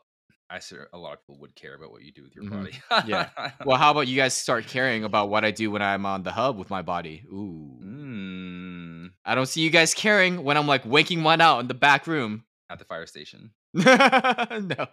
I 0.50 0.60
sure 0.60 0.88
a 0.94 0.98
lot 0.98 1.14
of 1.14 1.22
people 1.22 1.40
would 1.40 1.56
care 1.56 1.74
about 1.76 1.92
what 1.92 2.04
you 2.04 2.12
do 2.12 2.24
with 2.24 2.36
your 2.36 2.46
Mhm. 2.46 2.50
body. 2.52 3.08
Yeah. 3.10 3.30
Well, 3.66 3.78
how 3.78 3.92
about 3.92 4.08
you 4.08 4.16
guys 4.16 4.34
start 4.36 4.68
caring 4.68 5.04
about 5.04 5.30
what 5.30 5.44
I 5.44 5.52
do 5.52 5.72
when 5.72 5.82
I'm 5.82 6.06
on 6.06 6.22
the 6.24 6.32
hub 6.32 6.58
with 6.58 6.70
my 6.70 6.82
body? 6.84 7.24
Ooh. 7.32 7.80
Mm, 7.84 9.12
I 9.26 9.34
don't 9.36 9.48
see 9.48 9.62
you 9.62 9.70
guys 9.72 9.94
caring 9.94 10.44
when 10.44 10.56
I'm 10.58 10.68
like 10.68 10.86
waking 10.86 11.24
one 11.24 11.42
out 11.42 11.60
in 11.60 11.68
the 11.68 11.74
back 11.74 12.06
room. 12.08 12.46
at 12.70 12.80
the 12.80 12.86
fire 12.86 13.06
station. 13.08 13.52
no. 13.74 14.88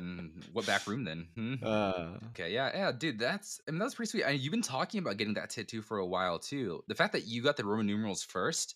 Mm, 0.00 0.42
what 0.52 0.66
back 0.66 0.86
room 0.86 1.04
then? 1.04 1.28
Hmm? 1.34 1.54
Uh, 1.64 2.18
Okay, 2.30 2.52
yeah, 2.52 2.70
yeah, 2.74 2.92
dude, 2.92 3.18
that's 3.18 3.60
I 3.66 3.70
mean 3.70 3.78
that's 3.78 3.94
pretty 3.94 4.10
sweet. 4.10 4.24
I, 4.24 4.30
you've 4.30 4.50
been 4.50 4.62
talking 4.62 4.98
about 5.00 5.16
getting 5.16 5.34
that 5.34 5.50
tattoo 5.50 5.80
for 5.80 5.98
a 5.98 6.06
while 6.06 6.38
too. 6.38 6.82
The 6.88 6.94
fact 6.94 7.12
that 7.12 7.26
you 7.26 7.42
got 7.42 7.56
the 7.56 7.64
Roman 7.64 7.86
numerals 7.86 8.22
first, 8.22 8.74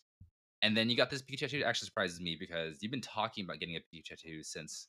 and 0.63 0.75
then 0.77 0.89
you 0.89 0.97
got 0.97 1.11
this 1.11 1.21
Pikachu 1.23 1.41
tattoo 1.41 1.65
actually 1.65 1.87
surprises 1.87 2.21
me 2.21 2.37
because 2.41 2.79
you've 2.81 2.91
been 2.93 3.01
talking 3.03 3.45
about 3.45 3.59
getting 3.61 3.77
a 3.77 3.81
Pikachu 3.81 4.05
tattoo 4.05 4.43
since 4.43 4.89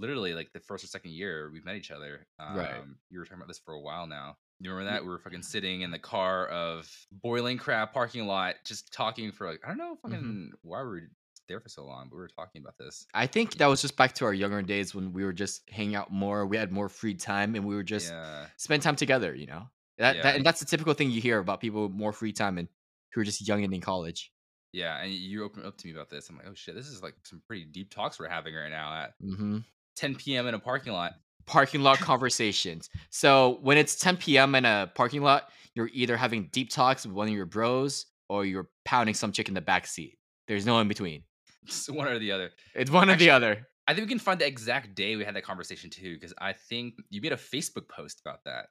literally 0.00 0.34
like 0.34 0.52
the 0.52 0.60
first 0.60 0.84
or 0.84 0.86
second 0.88 1.12
year 1.12 1.50
we've 1.52 1.64
met 1.64 1.76
each 1.76 1.90
other. 1.90 2.26
Um, 2.38 2.56
Right. 2.56 2.82
You 3.10 3.18
were 3.18 3.24
talking 3.24 3.38
about 3.38 3.48
this 3.48 3.58
for 3.58 3.74
a 3.74 3.80
while 3.80 4.06
now. 4.06 4.36
You 4.60 4.70
remember 4.70 4.90
that 4.92 5.02
we 5.02 5.08
were 5.08 5.18
fucking 5.18 5.42
sitting 5.42 5.80
in 5.82 5.90
the 5.90 5.98
car 5.98 6.46
of 6.48 6.90
Boiling 7.10 7.56
Crab 7.58 7.92
parking 7.92 8.26
lot, 8.26 8.56
just 8.64 8.92
talking 8.92 9.32
for 9.32 9.48
like 9.50 9.60
I 9.64 9.68
don't 9.68 9.78
know 9.78 9.96
Mm-hmm. 10.06 10.12
fucking 10.12 10.52
why 10.62 10.80
we 10.82 10.84
were 10.88 10.94
we 10.94 11.00
there 11.48 11.60
for 11.60 11.68
so 11.68 11.84
long, 11.84 12.08
but 12.08 12.16
we 12.16 12.20
were 12.22 12.28
talking 12.28 12.62
about 12.62 12.76
this. 12.78 13.06
I 13.14 13.26
think 13.26 13.56
that 13.56 13.66
was 13.66 13.80
just 13.82 13.96
back 13.96 14.14
to 14.16 14.24
our 14.24 14.34
younger 14.34 14.62
days 14.62 14.94
when 14.94 15.12
we 15.12 15.24
were 15.24 15.32
just 15.32 15.68
hanging 15.70 15.94
out 15.96 16.12
more. 16.12 16.46
We 16.46 16.56
had 16.56 16.70
more 16.72 16.88
free 16.88 17.14
time 17.14 17.54
and 17.54 17.64
we 17.64 17.74
were 17.74 17.82
just 17.82 18.10
yeah, 18.12 18.46
spend 18.56 18.82
time 18.82 18.96
together, 18.96 19.34
you 19.34 19.46
know? 19.46 19.68
That, 19.98 20.16
Yeah. 20.16 20.22
that 20.22 20.36
and 20.36 20.46
that's 20.46 20.60
the 20.60 20.66
typical 20.66 20.94
thing 20.94 21.10
you 21.10 21.20
hear 21.20 21.38
about 21.38 21.60
people 21.60 21.82
with 21.88 21.92
more 21.96 22.12
free 22.12 22.32
time 22.32 22.56
and 22.58 22.68
who 23.12 23.20
are 23.22 23.24
just 23.24 23.46
young 23.46 23.64
and 23.64 23.74
in 23.74 23.80
college. 23.80 24.30
yeah, 24.72 25.02
and 25.02 25.12
you 25.12 25.42
opened 25.44 25.66
up 25.66 25.76
to 25.78 25.86
me 25.88 25.92
about 25.92 26.10
this. 26.10 26.28
I'm 26.28 26.36
like, 26.36 26.46
oh 26.48 26.54
shit, 26.54 26.74
this 26.76 26.86
is 26.86 27.02
like 27.02 27.14
some 27.24 27.42
pretty 27.48 27.64
deep 27.64 27.90
talks 27.90 28.18
we're 28.20 28.28
having 28.28 28.54
right 28.54 28.70
now 28.70 28.94
at 28.94 29.14
hmm 29.20 29.58
10 29.96 30.14
p.m. 30.16 30.46
in 30.46 30.54
a 30.54 30.58
parking 30.58 30.92
lot. 30.92 31.12
Parking 31.46 31.82
lot 31.82 31.98
conversations. 31.98 32.88
So 33.10 33.58
when 33.62 33.76
it's 33.76 33.96
10 33.96 34.16
p.m. 34.18 34.54
in 34.54 34.64
a 34.64 34.90
parking 34.94 35.22
lot, 35.22 35.48
you're 35.74 35.90
either 35.92 36.16
having 36.16 36.48
deep 36.52 36.70
talks 36.70 37.04
with 37.06 37.14
one 37.14 37.28
of 37.28 37.34
your 37.34 37.46
bros 37.46 38.06
or 38.28 38.44
you're 38.44 38.68
pounding 38.84 39.14
some 39.14 39.32
chick 39.32 39.48
in 39.48 39.54
the 39.54 39.60
back 39.60 39.86
seat. 39.86 40.16
There's 40.48 40.66
no 40.66 40.78
in 40.80 40.88
between. 40.88 41.24
Just 41.64 41.90
one 41.90 42.06
or 42.08 42.18
the 42.18 42.32
other. 42.32 42.50
It's 42.74 42.90
one 42.90 43.10
or 43.10 43.16
the 43.16 43.30
other. 43.30 43.66
I 43.88 43.94
think 43.94 44.06
we 44.06 44.08
can 44.10 44.18
find 44.20 44.40
the 44.40 44.46
exact 44.46 44.94
day 44.94 45.16
we 45.16 45.24
had 45.24 45.34
that 45.34 45.42
conversation 45.42 45.90
too, 45.90 46.14
because 46.14 46.32
I 46.38 46.52
think 46.52 46.94
you 47.10 47.20
made 47.20 47.32
a 47.32 47.36
Facebook 47.36 47.88
post 47.88 48.20
about 48.24 48.44
that. 48.44 48.66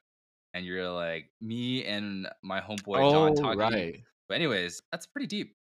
And 0.54 0.64
you're 0.64 0.88
like, 0.90 1.26
me 1.40 1.84
and 1.84 2.26
my 2.42 2.60
homeboy 2.60 3.10
John 3.10 3.30
Oh, 3.30 3.34
talking. 3.34 3.58
right. 3.58 4.00
But 4.28 4.34
anyways, 4.36 4.80
that's 4.90 5.06
pretty 5.06 5.26
deep. 5.26 5.54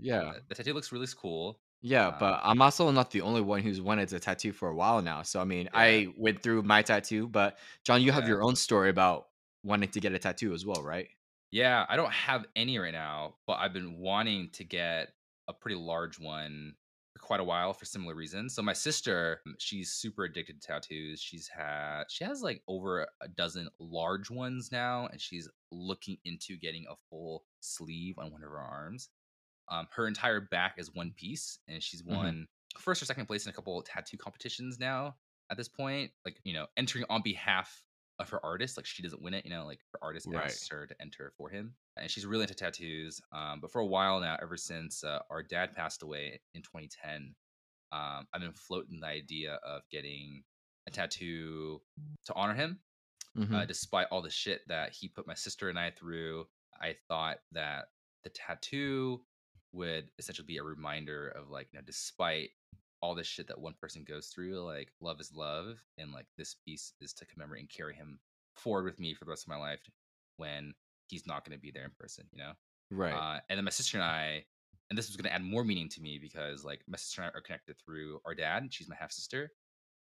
Yeah. 0.00 0.32
The 0.48 0.54
tattoo 0.54 0.72
looks 0.74 0.90
really 0.92 1.06
cool. 1.20 1.60
Yeah, 1.84 2.10
Um, 2.10 2.12
but 2.12 2.40
I'm 2.44 2.62
also 2.62 2.90
not 2.92 3.10
the 3.10 3.22
only 3.22 3.40
one 3.40 3.60
who's 3.62 3.80
wanted 3.80 4.12
a 4.12 4.20
tattoo 4.20 4.52
for 4.52 4.68
a 4.68 4.74
while 4.74 5.02
now. 5.02 5.22
So 5.22 5.40
I 5.40 5.44
mean, 5.44 5.68
I 5.74 6.12
went 6.16 6.42
through 6.42 6.62
my 6.62 6.82
tattoo, 6.82 7.26
but 7.28 7.58
John, 7.84 8.02
you 8.02 8.12
have 8.12 8.26
Yeah. 8.26 8.28
your 8.28 8.42
own 8.42 8.54
story 8.56 8.88
about 8.88 9.30
wanting 9.64 9.90
to 9.90 10.00
get 10.00 10.12
a 10.12 10.18
tattoo 10.18 10.54
as 10.54 10.64
well, 10.64 10.82
right? 10.82 11.08
Yeah, 11.50 11.84
I 11.88 11.96
don't 11.96 12.12
have 12.12 12.46
any 12.56 12.78
right 12.78 12.92
now, 12.92 13.36
but 13.46 13.54
I've 13.54 13.72
been 13.74 13.98
wanting 13.98 14.50
to 14.52 14.64
get 14.64 15.14
a 15.48 15.52
pretty 15.54 15.76
large 15.76 16.18
one 16.18 16.76
for 17.12 17.18
quite 17.18 17.40
a 17.40 17.44
while 17.44 17.74
for 17.74 17.84
similar 17.84 18.14
reasons. 18.14 18.54
So 18.54 18.62
my 18.62 18.72
sister, 18.72 19.42
um, 19.46 19.56
she's 19.58 19.92
super 19.92 20.24
addicted 20.24 20.62
to 20.62 20.66
tattoos. 20.66 21.20
She's 21.20 21.48
had 21.48 22.04
she 22.10 22.24
has 22.24 22.42
like 22.42 22.62
over 22.68 23.06
a 23.20 23.28
dozen 23.28 23.68
large 23.78 24.30
ones 24.30 24.72
now, 24.72 25.06
and 25.08 25.20
she's 25.20 25.48
looking 25.70 26.18
into 26.24 26.56
getting 26.56 26.86
a 26.88 26.96
full 27.10 27.44
sleeve 27.60 28.18
on 28.18 28.32
one 28.32 28.42
of 28.42 28.48
her 28.50 28.58
arms. 28.60 29.10
Um, 29.68 29.86
her 29.92 30.06
entire 30.06 30.40
back 30.40 30.74
is 30.78 30.92
one 30.94 31.12
piece, 31.12 31.58
and 31.68 31.82
she's 31.82 32.02
Mhm. 32.08 32.32
won 32.32 32.48
first 32.78 33.02
or 33.02 33.06
second 33.06 33.26
place 33.26 33.44
in 33.46 33.50
a 33.50 33.52
couple 33.52 33.80
tattoo 33.82 34.16
competitions 34.18 34.78
now 34.78 35.16
at 35.50 35.56
this 35.56 35.68
point. 35.68 36.12
Like 36.24 36.40
you 36.44 36.52
know, 36.54 36.66
entering 36.76 37.04
on 37.08 37.22
behalf 37.22 37.84
of 38.18 38.28
her 38.30 38.44
artist. 38.44 38.76
Like 38.76 38.86
she 38.86 39.02
doesn't 39.02 39.22
win 39.22 39.34
it. 39.34 39.44
You 39.44 39.50
know, 39.50 39.64
like 39.66 39.80
her 39.92 39.98
artist 40.02 40.26
Right. 40.26 40.58
asks 40.58 40.68
her 40.68 40.86
to 40.86 41.00
enter 41.00 41.32
for 41.36 41.48
him, 41.50 41.76
and 41.96 42.10
she's 42.10 42.26
really 42.26 42.42
into 42.42 42.54
tattoos. 42.54 43.20
Um, 43.32 43.60
but 43.60 43.70
for 43.72 43.80
a 43.80 43.86
while 43.86 44.20
now, 44.20 44.36
ever 44.42 44.56
since 44.56 45.04
uh, 45.04 45.20
our 45.30 45.42
dad 45.42 45.74
passed 45.74 46.02
away 46.02 46.40
in 46.54 46.62
2010, 46.62 47.34
um, 47.92 48.26
I've 48.32 48.40
been 48.40 48.52
floating 48.52 49.00
the 49.00 49.06
idea 49.06 49.54
of 49.56 49.82
getting 49.90 50.44
a 50.86 50.90
tattoo 50.90 51.82
to 52.24 52.34
honor 52.34 52.54
him 52.54 52.80
Mhm. 53.34 53.52
uh, 53.52 53.64
despite 53.66 54.08
all 54.10 54.22
the 54.22 54.30
shit 54.30 54.62
that 54.68 54.92
he 54.92 55.08
put 55.08 55.26
my 55.26 55.34
sister 55.34 55.68
and 55.68 55.78
I 55.78 55.90
through, 55.90 56.46
I 56.80 56.96
thought 57.08 57.38
that 57.52 57.86
the 58.24 58.30
tattoo 58.30 59.24
would 59.72 60.08
essentially 60.18 60.46
be 60.46 60.58
a 60.58 60.62
reminder 60.62 61.28
of 61.28 61.48
like, 61.50 61.68
you 61.72 61.78
know, 61.78 61.84
despite 61.84 62.50
all 63.00 63.14
this 63.14 63.26
shit 63.26 63.48
that 63.48 63.60
one 63.60 63.74
person 63.80 64.04
goes 64.06 64.28
through, 64.28 64.60
like 64.60 64.92
love 65.00 65.20
is 65.20 65.32
love, 65.34 65.78
and 65.98 66.12
like 66.12 66.26
this 66.38 66.54
piece 66.64 66.92
is 67.00 67.12
to 67.14 67.26
commemorate 67.26 67.60
and 67.60 67.70
carry 67.70 67.94
him 67.94 68.18
forward 68.54 68.84
with 68.84 69.00
me 69.00 69.14
for 69.14 69.24
the 69.24 69.30
rest 69.30 69.44
of 69.44 69.48
my 69.48 69.56
life 69.56 69.80
when 70.36 70.72
he's 71.08 71.26
not 71.26 71.44
going 71.44 71.56
to 71.56 71.60
be 71.60 71.70
there 71.70 71.84
in 71.84 71.90
person, 71.98 72.26
you 72.32 72.38
know. 72.38 72.52
right. 72.90 73.12
Uh, 73.12 73.40
and 73.48 73.56
then 73.56 73.64
my 73.64 73.70
sister 73.70 73.98
and 73.98 74.04
I, 74.04 74.44
and 74.88 74.98
this 74.98 75.08
was 75.08 75.16
going 75.16 75.28
to 75.28 75.34
add 75.34 75.42
more 75.42 75.64
meaning 75.64 75.88
to 75.90 76.00
me 76.00 76.18
because 76.20 76.64
like 76.64 76.82
my 76.86 76.96
sister 76.96 77.22
and 77.22 77.30
I 77.34 77.38
are 77.38 77.42
connected 77.42 77.76
through 77.84 78.20
our 78.24 78.34
dad. 78.34 78.66
She's 78.70 78.88
my 78.88 78.96
half 78.98 79.12
sister, 79.12 79.50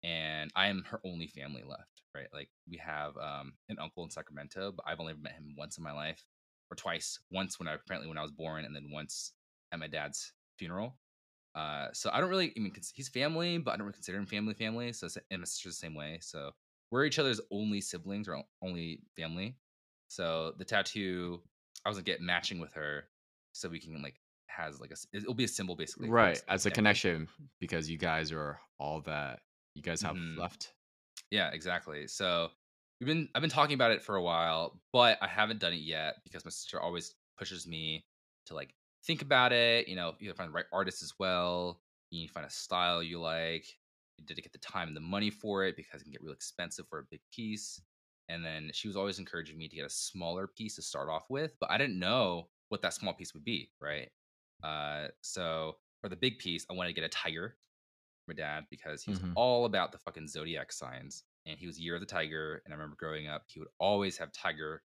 and 0.03 0.51
I 0.55 0.67
am 0.67 0.83
her 0.89 0.99
only 1.05 1.27
family 1.27 1.63
left. 1.67 2.01
Right, 2.13 2.27
like 2.33 2.49
we 2.69 2.77
have 2.77 3.15
um, 3.17 3.53
an 3.69 3.77
uncle 3.79 4.03
in 4.03 4.09
Sacramento, 4.09 4.73
but 4.75 4.83
I've 4.85 4.99
only 4.99 5.13
met 5.13 5.33
him 5.33 5.55
once 5.57 5.77
in 5.77 5.83
my 5.83 5.93
life, 5.93 6.21
or 6.69 6.75
twice. 6.75 7.19
Once 7.31 7.57
when 7.57 7.69
I 7.69 7.75
apparently 7.75 8.09
when 8.09 8.17
I 8.17 8.21
was 8.21 8.31
born, 8.31 8.65
and 8.65 8.75
then 8.75 8.89
once 8.91 9.31
at 9.71 9.79
my 9.79 9.87
dad's 9.87 10.33
funeral. 10.57 10.97
Uh, 11.55 11.87
so 11.93 12.09
I 12.13 12.21
don't 12.21 12.29
really. 12.29 12.53
I 12.55 12.59
mean, 12.59 12.73
he's 12.93 13.09
family, 13.09 13.57
but 13.57 13.71
I 13.71 13.77
don't 13.77 13.85
really 13.85 13.93
consider 13.93 14.17
him 14.17 14.25
family. 14.25 14.53
Family. 14.53 14.93
So 14.93 15.07
it's- 15.07 15.23
and 15.31 15.41
my 15.41 15.45
sister's 15.45 15.73
the 15.73 15.85
same 15.85 15.95
way. 15.95 16.19
So 16.21 16.51
we're 16.91 17.05
each 17.05 17.19
other's 17.19 17.41
only 17.51 17.81
siblings 17.81 18.27
or 18.27 18.41
only 18.61 19.01
family. 19.17 19.57
So 20.07 20.53
the 20.57 20.65
tattoo, 20.65 21.41
I 21.85 21.89
was 21.89 21.97
gonna 21.97 22.03
get 22.05 22.21
matching 22.21 22.59
with 22.59 22.73
her, 22.73 23.09
so 23.53 23.69
we 23.69 23.79
can 23.79 24.01
like 24.01 24.19
has 24.47 24.79
like 24.81 24.91
a 24.91 24.95
It'll 25.13 25.33
be 25.33 25.45
a 25.45 25.47
symbol 25.47 25.75
basically. 25.75 26.09
right. 26.09 26.35
us, 26.37 26.43
As 26.47 26.65
a 26.65 26.71
connection, 26.71 27.27
because 27.59 27.89
you 27.89 27.97
guys 27.97 28.31
are 28.31 28.59
all 28.79 29.01
that 29.01 29.41
you 29.75 29.81
guys 29.81 30.01
have 30.01 30.15
Mhm. 30.15 30.37
left. 30.37 30.73
Yeah, 31.31 31.49
exactly. 31.51 32.07
So 32.07 32.51
we've 32.99 33.07
been 33.07 33.29
I've 33.35 33.41
been 33.41 33.49
talking 33.49 33.73
about 33.73 33.91
it 33.91 34.01
for 34.01 34.15
a 34.17 34.21
while, 34.21 34.81
but 34.91 35.17
I 35.21 35.27
haven't 35.27 35.59
done 35.59 35.71
it 35.73 35.77
yet 35.81 36.21
because 36.23 36.43
my 36.45 36.51
sister 36.51 36.79
always 36.81 37.15
pushes 37.37 37.65
me 37.67 38.05
to 38.47 38.53
like 38.53 38.73
think 39.03 39.21
about 39.21 39.53
it. 39.53 39.87
You 39.87 39.95
know, 39.95 40.15
you 40.19 40.33
find 40.33 40.49
the 40.49 40.53
right 40.53 40.65
artist 40.71 41.01
as 41.03 41.13
well. 41.19 41.81
You 42.09 42.21
need 42.21 42.27
to 42.27 42.33
find 42.33 42.45
a 42.45 42.49
style 42.49 43.01
you 43.03 43.19
like. 43.19 43.65
You 44.17 44.25
dedicate 44.25 44.51
the 44.53 44.59
time 44.59 44.87
and 44.87 44.97
the 44.97 45.01
money 45.01 45.29
for 45.29 45.63
it 45.65 45.75
because 45.75 46.01
it 46.01 46.05
can 46.05 46.11
get 46.11 46.21
real 46.23 46.33
expensive 46.33 46.87
for 46.87 46.99
a 46.99 47.03
big 47.03 47.21
piece. 47.31 47.81
And 48.29 48.45
then 48.45 48.71
she 48.73 48.87
was 48.87 48.95
always 48.97 49.19
encouraging 49.19 49.57
me 49.57 49.67
to 49.67 49.75
get 49.75 49.85
a 49.85 49.89
smaller 49.89 50.47
piece 50.47 50.75
to 50.75 50.81
start 50.81 51.09
off 51.09 51.29
with, 51.29 51.55
but 51.59 51.69
I 51.71 51.77
didn't 51.77 51.99
know 51.99 52.49
what 52.69 52.81
that 52.83 52.93
small 52.93 53.13
piece 53.13 53.33
would 53.33 53.43
be, 53.43 53.73
right? 53.81 54.09
Uh, 54.63 55.07
so 55.21 55.79
for 56.01 56.07
the 56.09 56.15
big 56.15 56.39
piece, 56.39 56.65
I 56.69 56.73
wanted 56.73 56.89
to 56.89 56.93
get 56.93 57.03
a 57.03 57.09
tiger 57.09 57.57
for 58.25 58.31
my 58.33 58.35
dad 58.35 58.65
because 58.69 59.03
he 59.03 59.11
was 59.11 59.19
Mhm. 59.19 59.35
all 59.35 59.65
about 59.65 59.91
the 59.91 59.97
fucking 59.97 60.27
zodiac 60.27 60.71
signs 60.71 61.25
and 61.45 61.57
he 61.59 61.67
was 61.67 61.79
year 61.79 61.95
of 61.95 62.01
the 62.01 62.05
tiger 62.05 62.61
and 62.65 62.73
i 62.73 62.77
remember 62.77 62.95
growing 62.95 63.27
up 63.27 63.43
he 63.47 63.59
would 63.59 63.69
always 63.79 64.17
have 64.17 64.31
tiger 64.31 64.83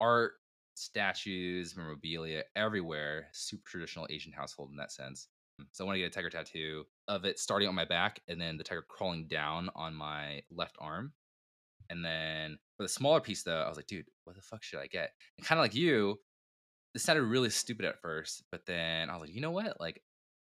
art 0.00 0.34
statues 0.74 1.76
memorabilia 1.76 2.44
everywhere 2.56 3.28
super 3.32 3.68
traditional 3.68 4.06
asian 4.10 4.32
household 4.32 4.70
in 4.70 4.76
that 4.76 4.92
sense 4.92 5.28
so 5.72 5.84
i 5.84 5.86
want 5.86 5.96
to 5.96 6.00
get 6.00 6.06
a 6.06 6.10
tiger 6.10 6.30
tattoo 6.30 6.84
of 7.08 7.24
it 7.24 7.38
starting 7.38 7.68
on 7.68 7.74
my 7.74 7.84
back 7.84 8.20
and 8.28 8.40
then 8.40 8.56
the 8.56 8.64
tiger 8.64 8.82
crawling 8.82 9.26
down 9.28 9.70
on 9.74 9.94
my 9.94 10.42
left 10.50 10.76
arm 10.80 11.12
and 11.90 12.04
then 12.04 12.58
for 12.76 12.82
the 12.84 12.88
smaller 12.88 13.20
piece 13.20 13.42
though 13.42 13.62
i 13.62 13.68
was 13.68 13.76
like 13.76 13.86
dude 13.86 14.06
what 14.24 14.36
the 14.36 14.42
fuck 14.42 14.62
should 14.62 14.80
i 14.80 14.86
get 14.86 15.12
and 15.38 15.46
kind 15.46 15.58
of 15.58 15.64
like 15.64 15.74
you 15.74 16.20
this 16.94 17.02
sounded 17.02 17.22
really 17.24 17.50
stupid 17.50 17.84
at 17.84 18.00
first 18.00 18.44
but 18.50 18.66
then 18.66 19.10
i 19.10 19.14
was 19.14 19.22
like 19.22 19.34
you 19.34 19.40
know 19.40 19.50
what 19.50 19.80
like 19.80 20.02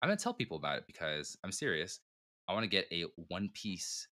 I'm 0.01 0.09
gonna 0.09 0.17
tell 0.17 0.33
people 0.35 0.57
about 0.57 0.77
it 0.79 0.87
because 0.87 1.37
I'm 1.43 1.51
serious. 1.51 2.01
I 2.47 2.53
want 2.53 2.63
to 2.63 2.69
get 2.69 2.87
a 2.91 3.03
One 3.29 3.49
Piece 3.53 4.07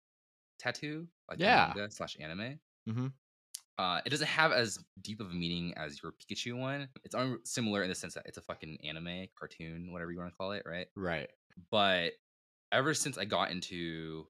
tattoo, 0.60 1.08
like 1.30 1.40
Yeah. 1.40 1.74
manga 1.74 1.92
slash 1.92 2.18
anime. 2.20 2.60
Mhm. 2.86 3.19
Uh, 3.80 4.02
it 4.06 4.10
doesn't 4.10 4.28
have 4.28 4.52
as 4.52 4.78
deep 5.02 5.22
of 5.22 5.28
a 5.32 5.34
meaning 5.34 5.74
as 5.78 6.04
your 6.04 6.12
Pikachu 6.12 6.60
one. 6.60 6.90
It's 7.06 7.16
un- 7.16 7.40
similar 7.46 7.82
in 7.82 7.88
the 7.88 7.96
sense 7.96 8.14
that 8.14 8.26
it's 8.26 8.38
a 8.38 8.42
fucking 8.42 8.78
anime, 8.84 9.28
cartoon, 9.40 9.94
whatever 9.94 10.12
you 10.12 10.18
want 10.18 10.30
to 10.30 10.36
call 10.36 10.52
it, 10.52 10.64
right? 10.66 10.88
Right. 10.98 11.30
But 11.72 12.12
ever 12.74 12.94
since 12.94 13.18
I 13.18 13.24
got 13.24 13.52
into 13.52 14.28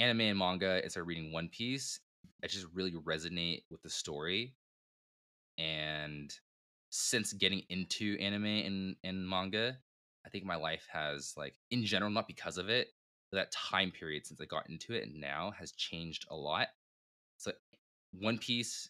anime 0.00 0.22
and 0.22 0.38
manga 0.40 0.80
and 0.82 0.90
started 0.90 1.06
reading 1.06 1.32
One 1.32 1.48
Piece, 1.48 2.00
I 2.42 2.48
just 2.48 2.66
really 2.74 2.90
resonate 2.90 3.62
with 3.70 3.80
the 3.82 3.90
story. 3.90 4.56
And 5.56 6.34
since 6.90 7.32
getting 7.34 7.62
into 7.68 8.18
anime 8.18 8.44
and, 8.44 8.96
and 9.04 9.28
manga, 9.28 9.76
I 10.26 10.30
think 10.30 10.44
my 10.44 10.56
life 10.56 10.88
has 10.92 11.32
like 11.36 11.54
in 11.70 11.84
general, 11.84 12.10
not 12.10 12.26
because 12.26 12.58
of 12.58 12.68
it, 12.68 12.88
but 13.30 13.36
that 13.36 13.52
time 13.52 13.92
period 13.92 14.26
since 14.26 14.40
I 14.40 14.46
got 14.46 14.68
into 14.68 14.94
it 14.94 15.04
and 15.04 15.20
now 15.20 15.52
has 15.56 15.70
changed 15.70 16.26
a 16.28 16.34
lot. 16.34 16.66
So 17.36 17.52
One 18.12 18.38
Piece 18.38 18.88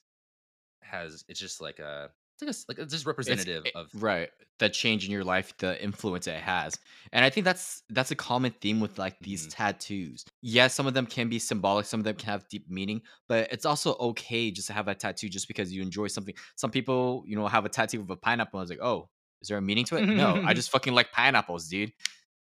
has 0.83 1.25
it's 1.29 1.41
just 1.41 1.61
like 1.61 1.79
a 1.81 2.11
it's 2.41 2.43
like 2.69 2.79
a, 2.79 2.81
like 2.81 2.85
it's 2.87 2.93
just 2.93 3.03
It's- 3.03 3.07
representative 3.07 3.67
it- 3.67 3.75
of 3.75 3.89
right 3.95 4.31
the 4.59 4.69
change 4.71 5.05
in 5.05 5.11
your 5.11 5.25
life 5.25 5.53
the 5.59 5.81
influence 5.83 6.27
it 6.27 6.37
has 6.41 6.79
and 7.13 7.25
i 7.25 7.31
think 7.31 7.45
that's 7.45 7.83
that's 7.91 8.11
a 8.11 8.15
common 8.17 8.53
theme 8.61 8.81
with 8.81 8.99
like 8.99 9.17
these 9.21 9.47
Mhm. 9.47 9.55
tattoos. 9.55 10.25
Yes 10.41 10.75
some 10.75 10.87
of 10.87 10.95
them 10.95 11.05
can 11.07 11.29
be 11.29 11.39
symbolic 11.39 11.85
some 11.87 12.01
of 12.01 12.05
them 12.05 12.15
can 12.17 12.27
have 12.31 12.49
deep 12.49 12.71
meaning 12.71 13.03
but 13.29 13.53
it's 13.53 13.67
also 13.67 13.95
okay 13.97 14.51
just 14.51 14.69
to 14.69 14.73
have 14.73 14.89
a 14.89 14.95
tattoo 14.95 15.29
just 15.29 15.47
because 15.49 15.73
you 15.73 15.83
enjoy 15.83 16.07
something. 16.07 16.35
Some 16.57 16.71
people 16.71 17.23
you 17.27 17.37
know 17.37 17.47
have 17.49 17.65
a 17.65 17.69
tattoo 17.69 18.01
of 18.01 18.11
a 18.11 18.17
pineapple 18.17 18.61
and 18.61 18.71
it's 18.71 18.79
like 18.79 18.85
oh 18.87 19.11
is 19.43 19.49
there 19.49 19.59
a 19.59 19.63
meaning 19.63 19.85
to 19.87 19.97
it? 19.97 20.07
No 20.07 20.43
i 20.47 20.55
just 20.61 20.71
fucking 20.71 20.95
like 20.95 21.13
pineapples 21.13 21.69
dude. 21.69 21.93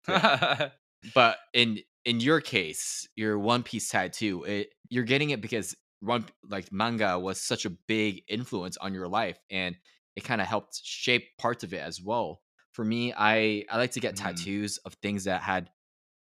But 1.13 1.37
in 1.53 1.79
in 2.03 2.19
your 2.19 2.41
case 2.41 3.07
your 3.15 3.37
one 3.39 3.63
piece 3.63 3.89
tattoo 3.89 4.43
it 4.43 4.69
you're 4.89 5.03
getting 5.03 5.29
it 5.31 5.41
because 5.41 5.75
one 5.99 6.25
like 6.49 6.71
manga 6.71 7.17
was 7.19 7.41
such 7.41 7.65
a 7.65 7.69
big 7.69 8.23
influence 8.27 8.77
on 8.77 8.93
your 8.93 9.07
life 9.07 9.39
and 9.49 9.75
it 10.15 10.23
kind 10.23 10.41
of 10.41 10.47
helped 10.47 10.79
shape 10.83 11.37
parts 11.37 11.63
of 11.63 11.73
it 11.73 11.81
as 11.81 12.01
well 12.01 12.41
for 12.71 12.85
me 12.85 13.13
i 13.17 13.63
i 13.69 13.77
like 13.77 13.91
to 13.91 13.99
get 13.99 14.15
Mhm. 14.15 14.49
tattoos 14.55 14.77
of 14.79 14.93
things 14.95 15.23
that 15.25 15.41
had 15.41 15.69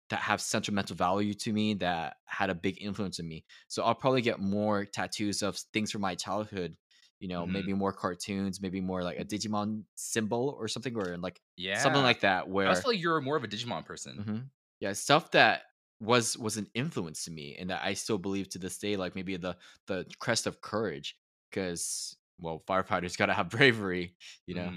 that 0.09 0.21
have 0.21 0.41
sentimental 0.41 0.95
value 0.95 1.33
to 1.35 1.53
me 1.53 1.73
that 1.75 2.17
had 2.25 2.49
a 2.49 2.55
big 2.55 2.81
influence 2.81 3.19
on 3.19 3.27
me 3.27 3.45
so 3.67 3.83
i'll 3.83 3.95
probably 3.95 4.21
get 4.21 4.39
more 4.39 4.85
tattoos 4.85 5.41
of 5.43 5.57
things 5.73 5.91
from 5.91 6.01
my 6.01 6.15
childhood 6.15 6.75
you 7.19 7.27
know 7.27 7.45
Mhm. 7.45 7.47
maybe 7.47 7.73
more 7.73 7.93
cartoons 7.93 8.61
maybe 8.61 8.81
more 8.81 9.03
like 9.03 9.19
a 9.19 9.25
digimon 9.25 9.83
symbol 9.95 10.55
or 10.59 10.67
something 10.67 10.95
or 10.95 11.17
like 11.17 11.41
yeah, 11.57 11.73
something 11.73 12.01
like 12.01 12.21
that 12.21 12.47
where 12.49 12.71
i 12.71 12.75
feel 12.75 12.91
like 12.91 13.01
you're 13.01 13.21
more 13.21 13.37
of 13.37 13.43
a 13.43 13.47
Digimon 13.47 13.85
person. 13.85 14.25
Mhm. 14.25 14.49
Yeah, 14.79 14.93
stuff 14.93 15.31
that 15.31 15.63
was 15.99 16.37
was 16.37 16.57
an 16.57 16.67
influence 16.73 17.25
to 17.25 17.31
me 17.31 17.55
and 17.57 17.69
that 17.69 17.83
I 17.83 17.93
still 17.93 18.17
believe 18.17 18.49
to 18.49 18.59
this 18.59 18.77
day, 18.77 18.95
like 18.97 19.15
maybe 19.15 19.37
the 19.37 19.57
the 19.87 20.05
crest 20.19 20.47
of 20.47 20.61
courage, 20.61 21.17
because 21.51 22.15
well, 22.39 22.63
firefighters 22.67 23.17
gotta 23.17 23.33
have 23.33 23.49
bravery, 23.49 24.15
you 24.45 24.55
know. 24.55 24.73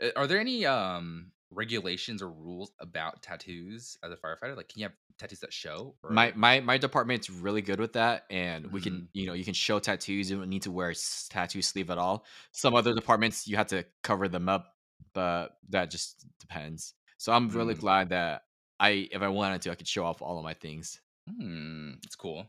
Uh, 0.00 0.10
Are 0.16 0.26
there 0.26 0.38
any 0.40 0.66
um 0.66 1.32
regulations 1.50 2.22
or 2.22 2.30
rules 2.30 2.72
about 2.80 3.22
tattoos 3.22 3.96
as 4.02 4.12
a 4.12 4.16
firefighter? 4.16 4.56
Like, 4.56 4.68
can 4.68 4.80
you 4.80 4.84
have 4.86 4.94
tattoos 5.18 5.40
that 5.40 5.52
show? 5.52 5.96
Or... 6.02 6.10
My 6.10 6.32
my 6.36 6.60
my 6.60 6.76
department's 6.76 7.30
really 7.30 7.62
good 7.62 7.80
with 7.80 7.94
that, 7.94 8.26
and 8.28 8.70
we 8.70 8.80
Mhm. 8.80 8.82
can 8.82 9.08
you 9.14 9.26
know 9.26 9.32
you 9.32 9.44
can 9.44 9.54
show 9.54 9.78
tattoos. 9.78 10.30
You 10.30 10.36
don't 10.36 10.50
need 10.50 10.62
to 10.62 10.70
wear 10.70 10.90
a 10.90 10.94
tattoo 11.30 11.62
sleeve 11.62 11.88
at 11.88 11.96
all. 11.96 12.26
Some 12.52 12.74
other 12.74 12.94
departments 12.94 13.46
you 13.48 13.56
have 13.56 13.68
to 13.68 13.86
cover 14.02 14.28
them 14.28 14.48
up, 14.50 14.74
but 15.14 15.56
that 15.70 15.90
just 15.90 16.26
depends. 16.38 16.92
So 17.16 17.32
I'm 17.32 17.48
really 17.48 17.72
Mm. 17.72 17.78
glad 17.80 18.10
that 18.10 18.42
I 18.80 19.08
if 19.12 19.22
I 19.22 19.28
wanted 19.28 19.62
to, 19.62 19.70
I 19.72 19.74
could 19.74 19.88
show 19.88 20.04
off 20.04 20.22
all 20.22 20.38
of 20.38 20.44
my 20.44 20.54
things. 20.54 21.00
Hmm, 21.28 21.92
it's 22.04 22.16
cool. 22.16 22.46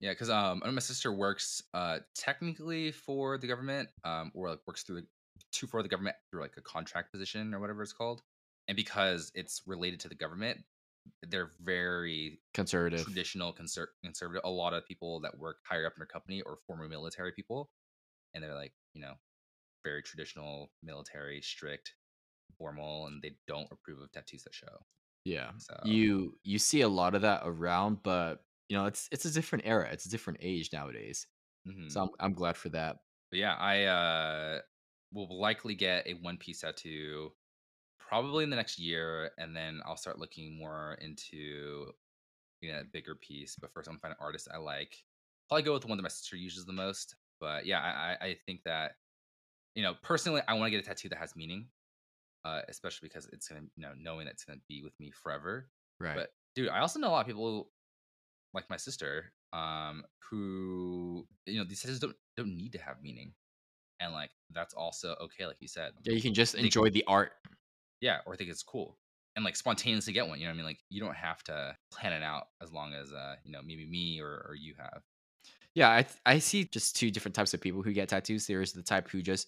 Yeah, 0.00 0.12
because 0.12 0.30
um, 0.30 0.62
I 0.64 0.68
know 0.68 0.72
my 0.74 0.80
sister 0.80 1.12
works 1.12 1.62
uh 1.74 2.00
technically 2.14 2.92
for 2.92 3.38
the 3.38 3.46
government, 3.46 3.90
um, 4.04 4.32
or 4.34 4.50
like 4.50 4.60
works 4.66 4.84
through 4.84 5.02
the 5.02 5.08
to 5.52 5.66
for 5.66 5.82
the 5.82 5.88
government 5.88 6.16
through 6.30 6.42
like 6.42 6.56
a 6.58 6.62
contract 6.62 7.12
position 7.12 7.54
or 7.54 7.60
whatever 7.60 7.82
it's 7.82 7.92
called. 7.92 8.22
And 8.68 8.76
because 8.76 9.32
it's 9.34 9.62
related 9.66 10.00
to 10.00 10.08
the 10.08 10.14
government, 10.14 10.64
they're 11.22 11.52
very 11.60 12.40
Conservative. 12.52 13.04
traditional 13.04 13.54
conser- 13.54 13.88
conservative. 14.04 14.42
A 14.44 14.50
lot 14.50 14.74
of 14.74 14.86
people 14.86 15.20
that 15.20 15.38
work 15.38 15.58
higher 15.66 15.86
up 15.86 15.94
in 15.96 16.00
their 16.00 16.06
company 16.06 16.42
or 16.42 16.58
former 16.66 16.88
military 16.88 17.32
people, 17.32 17.70
and 18.34 18.44
they're 18.44 18.54
like, 18.54 18.74
you 18.94 19.02
know, 19.02 19.14
very 19.84 20.02
traditional, 20.02 20.72
military, 20.82 21.42
strict, 21.42 21.94
formal, 22.58 23.06
and 23.08 23.22
they 23.22 23.38
don't 23.48 23.68
approve 23.72 24.00
of 24.00 24.12
tattoos 24.12 24.44
that 24.44 24.54
show. 24.54 24.86
Yeah. 25.28 25.52
So 25.58 25.74
You 25.82 26.38
you 26.42 26.58
see 26.58 26.80
a 26.82 26.88
lot 26.88 27.14
of 27.14 27.22
that 27.22 27.42
around, 27.44 28.02
but 28.02 28.44
you 28.68 28.76
know, 28.76 28.86
it's 28.86 29.08
it's 29.12 29.24
a 29.24 29.32
different 29.32 29.66
era. 29.66 29.90
It's 29.92 30.06
a 30.06 30.10
different 30.10 30.40
age 30.42 30.72
nowadays. 30.72 31.26
mhm. 31.64 31.88
So 31.88 32.02
I'm 32.02 32.10
I'm 32.20 32.34
glad 32.34 32.56
for 32.56 32.70
that. 32.70 32.98
But 33.30 33.38
yeah, 33.38 33.54
I 33.54 33.84
uh 33.84 34.62
will 35.12 35.38
likely 35.40 35.74
get 35.74 36.06
a 36.06 36.14
one 36.14 36.36
piece 36.38 36.60
tattoo 36.60 37.32
probably 37.98 38.44
in 38.44 38.50
the 38.50 38.56
next 38.56 38.78
year, 38.78 39.32
and 39.38 39.56
then 39.56 39.82
I'll 39.86 39.96
start 39.96 40.18
looking 40.18 40.58
more 40.58 40.94
into 41.02 41.92
you 42.62 42.72
know, 42.72 42.80
a 42.80 42.84
bigger 42.84 43.16
piece. 43.16 43.56
But 43.56 43.72
first, 43.72 43.88
I'm 43.88 43.94
gonna 43.94 44.00
find 44.00 44.12
an 44.14 44.18
artist 44.20 44.48
I 44.52 44.58
like. 44.58 45.04
Probably 45.48 45.64
go 45.64 45.74
with 45.74 45.82
the 45.82 45.88
one 45.88 45.98
that 45.98 46.02
my 46.04 46.08
sister 46.10 46.36
uses 46.36 46.66
the 46.66 46.72
most. 46.74 47.16
But 47.40 47.66
yeah, 47.66 47.80
I, 47.82 48.14
I 48.26 48.28
I 48.30 48.38
think 48.46 48.62
that 48.64 48.96
you 49.74 49.82
know, 49.82 49.94
personally, 50.02 50.42
I 50.48 50.54
want 50.54 50.66
to 50.66 50.70
get 50.70 50.80
a 50.84 50.88
tattoo 50.88 51.08
that 51.10 51.18
has 51.18 51.36
meaning, 51.36 51.70
uh, 52.48 52.62
especially 52.68 53.08
because 53.08 53.28
it's 53.32 53.48
gonna, 53.48 53.62
you 53.76 53.82
know, 53.82 53.92
knowing 53.98 54.26
that 54.26 54.32
it's 54.32 54.44
gonna 54.44 54.60
be 54.68 54.82
with 54.82 54.98
me 54.98 55.10
forever. 55.10 55.68
Right. 56.00 56.16
But 56.16 56.30
dude, 56.54 56.68
I 56.68 56.80
also 56.80 56.98
know 56.98 57.08
a 57.08 57.10
lot 57.10 57.20
of 57.20 57.26
people 57.26 57.70
like 58.54 58.68
my 58.70 58.76
sister, 58.76 59.32
um, 59.52 60.04
who 60.30 61.26
you 61.46 61.58
know 61.58 61.64
these 61.64 61.80
tattoos 61.80 62.00
don't 62.00 62.16
don't 62.36 62.56
need 62.56 62.72
to 62.72 62.78
have 62.78 62.96
meaning, 63.02 63.32
and 64.00 64.12
like 64.12 64.30
that's 64.52 64.74
also 64.74 65.16
okay, 65.20 65.46
like 65.46 65.56
you 65.60 65.68
said. 65.68 65.92
Yeah, 66.04 66.14
you 66.14 66.22
can 66.22 66.34
just 66.34 66.54
think- 66.54 66.64
enjoy 66.64 66.90
the 66.90 67.04
art. 67.06 67.32
Yeah, 68.00 68.18
or 68.26 68.36
think 68.36 68.50
it's 68.50 68.62
cool 68.62 68.96
and 69.38 69.44
like 69.44 69.54
spontaneously 69.54 70.12
get 70.12 70.26
one. 70.26 70.40
You 70.40 70.46
know 70.46 70.50
what 70.50 70.54
I 70.54 70.56
mean? 70.56 70.66
Like 70.66 70.80
you 70.90 71.00
don't 71.00 71.14
have 71.14 71.44
to 71.44 71.76
plan 71.92 72.12
it 72.12 72.24
out 72.24 72.48
as 72.60 72.72
long 72.72 72.92
as 72.92 73.12
uh, 73.12 73.36
you 73.44 73.52
know, 73.52 73.60
maybe 73.64 73.86
me 73.86 74.20
or 74.20 74.44
or 74.48 74.56
you 74.58 74.74
have. 74.78 75.02
Yeah, 75.74 75.92
I 75.94 76.02
th- 76.02 76.16
I 76.26 76.38
see 76.40 76.64
just 76.64 76.96
two 76.96 77.10
different 77.12 77.36
types 77.36 77.54
of 77.54 77.60
people 77.60 77.82
who 77.82 77.92
get 77.92 78.08
tattoos. 78.08 78.46
There's 78.46 78.72
the 78.72 78.82
type 78.82 79.08
who 79.08 79.22
just 79.22 79.46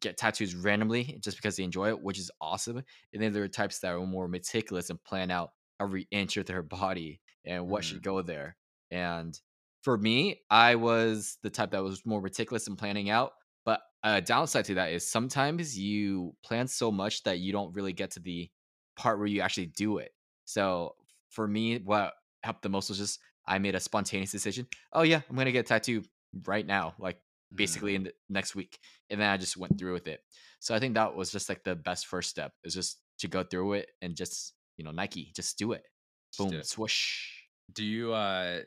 get 0.00 0.16
tattoos 0.16 0.54
randomly 0.54 1.18
just 1.22 1.36
because 1.36 1.56
they 1.56 1.64
enjoy 1.64 1.88
it, 1.88 2.02
which 2.02 2.18
is 2.18 2.30
awesome. 2.40 2.82
And 3.12 3.22
then 3.22 3.32
there 3.32 3.42
are 3.42 3.48
types 3.48 3.78
that 3.80 3.92
are 3.92 4.06
more 4.06 4.28
meticulous 4.28 4.90
and 4.90 5.02
plan 5.02 5.30
out 5.30 5.50
every 5.80 6.06
inch 6.10 6.36
of 6.36 6.46
their 6.46 6.62
body 6.62 7.20
and 7.44 7.68
what 7.68 7.84
should 7.84 7.98
mm-hmm. 7.98 8.10
go 8.10 8.22
there. 8.22 8.56
And 8.90 9.38
for 9.82 9.96
me, 9.96 10.40
I 10.50 10.74
was 10.74 11.38
the 11.42 11.50
type 11.50 11.70
that 11.70 11.82
was 11.82 12.04
more 12.04 12.20
meticulous 12.20 12.66
in 12.66 12.76
planning 12.76 13.10
out. 13.10 13.32
But 13.64 13.80
a 14.02 14.20
downside 14.20 14.64
to 14.66 14.74
that 14.74 14.92
is 14.92 15.08
sometimes 15.08 15.78
you 15.78 16.34
plan 16.44 16.68
so 16.68 16.90
much 16.90 17.22
that 17.24 17.38
you 17.38 17.52
don't 17.52 17.74
really 17.74 17.92
get 17.92 18.12
to 18.12 18.20
the 18.20 18.50
part 18.96 19.18
where 19.18 19.26
you 19.26 19.40
actually 19.40 19.66
do 19.66 19.98
it. 19.98 20.12
So 20.44 20.94
for 21.30 21.46
me, 21.46 21.78
what 21.78 22.14
helped 22.42 22.62
the 22.62 22.68
most 22.68 22.88
was 22.88 22.98
just 22.98 23.20
I 23.46 23.58
made 23.58 23.74
a 23.74 23.80
spontaneous 23.80 24.32
decision. 24.32 24.66
Oh 24.92 25.02
yeah, 25.02 25.20
I'm 25.28 25.36
gonna 25.36 25.52
get 25.52 25.66
a 25.66 25.68
tattoo 25.68 26.02
right 26.44 26.66
now, 26.66 26.94
like 26.98 27.18
Mhm. 27.60 27.86
basically 27.86 27.94
in 27.94 28.04
the 28.04 28.14
next 28.28 28.54
week, 28.54 28.78
and 29.10 29.20
then 29.20 29.30
I 29.30 29.36
just 29.36 29.56
went 29.56 29.78
through 29.78 29.94
with 29.94 30.06
it. 30.08 30.22
So 30.60 30.74
I 30.74 30.78
think 30.80 30.94
that 30.94 31.14
was 31.14 31.30
just 31.32 31.48
like 31.48 31.64
the 31.64 31.76
best 31.76 32.06
first 32.06 32.30
step 32.30 32.52
is 32.64 32.74
just 32.74 33.02
to 33.18 33.28
go 33.28 33.42
through 33.44 33.74
it 33.74 33.90
and 34.02 34.16
just 34.16 34.54
you 34.76 34.84
know 34.84 34.90
Nike, 34.92 35.32
just 35.34 35.58
do 35.58 35.72
it. 35.72 35.84
Just 36.32 36.48
do 36.50 36.58
Boom, 36.58 36.60
it. 36.60 36.68
swoosh. 36.70 37.44
Do 37.72 37.84
you 37.84 38.12
uh 38.12 38.62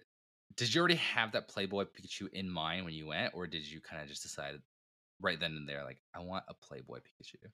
did 0.56 0.74
you 0.74 0.80
already 0.80 0.96
have 0.96 1.34
that 1.34 1.48
Playboy 1.50 1.86
Pikachu 1.86 2.30
in 2.34 2.50
mind 2.50 2.86
when 2.86 2.94
you 2.94 3.08
went, 3.08 3.34
or 3.36 3.48
did 3.48 3.66
you 3.70 3.82
kind 3.82 4.02
of 4.02 4.10
just 4.10 4.24
decide 4.24 4.62
right 5.22 5.40
then 5.40 5.54
and 5.58 5.70
there, 5.70 5.84
like, 5.86 6.02
I 6.16 6.20
want 6.22 6.46
a 6.50 6.56
Playboy 6.56 7.00
Pikachu? 7.02 7.52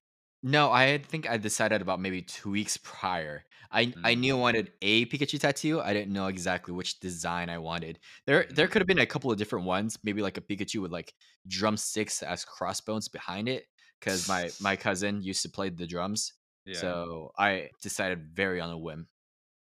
No, 0.47 0.71
I 0.71 0.99
think 0.99 1.27
I 1.27 1.37
decided 1.37 1.81
about 1.81 1.99
maybe 1.99 2.21
two 2.21 2.51
weeks 2.51 2.77
prior. 2.77 3.45
I 3.71 3.97
I 4.03 4.13
knew 4.13 4.35
I 4.35 4.37
Mm. 4.37 4.41
wanted 4.41 4.73
a 4.81 5.05
Pikachu 5.07 5.39
tattoo. 5.39 5.81
I 5.81 5.91
didn't 5.93 6.13
know 6.13 6.27
exactly 6.27 6.71
which 6.73 6.99
design 6.99 7.49
I 7.49 7.57
wanted. 7.57 7.99
There 8.27 8.45
there 8.51 8.67
could 8.67 8.81
have 8.81 8.87
been 8.87 8.99
a 8.99 9.07
couple 9.07 9.31
of 9.31 9.37
different 9.39 9.65
ones. 9.65 9.97
Maybe 10.03 10.21
like 10.21 10.37
a 10.37 10.41
Pikachu 10.41 10.81
with 10.81 10.91
like 10.91 11.15
drumsticks 11.47 12.21
as 12.21 12.45
crossbones 12.45 13.07
behind 13.09 13.49
it. 13.49 13.65
Because 13.99 14.27
my 14.27 14.53
my 14.59 14.75
cousin 14.85 15.23
used 15.23 15.41
to 15.43 15.49
play 15.49 15.69
the 15.69 15.87
drums. 15.87 16.33
Yeah. 16.65 16.73
So 16.79 17.31
I 17.37 17.71
decided 17.81 18.27
very 18.35 18.61
on 18.61 18.69
a 18.69 18.77
whim. 18.77 19.09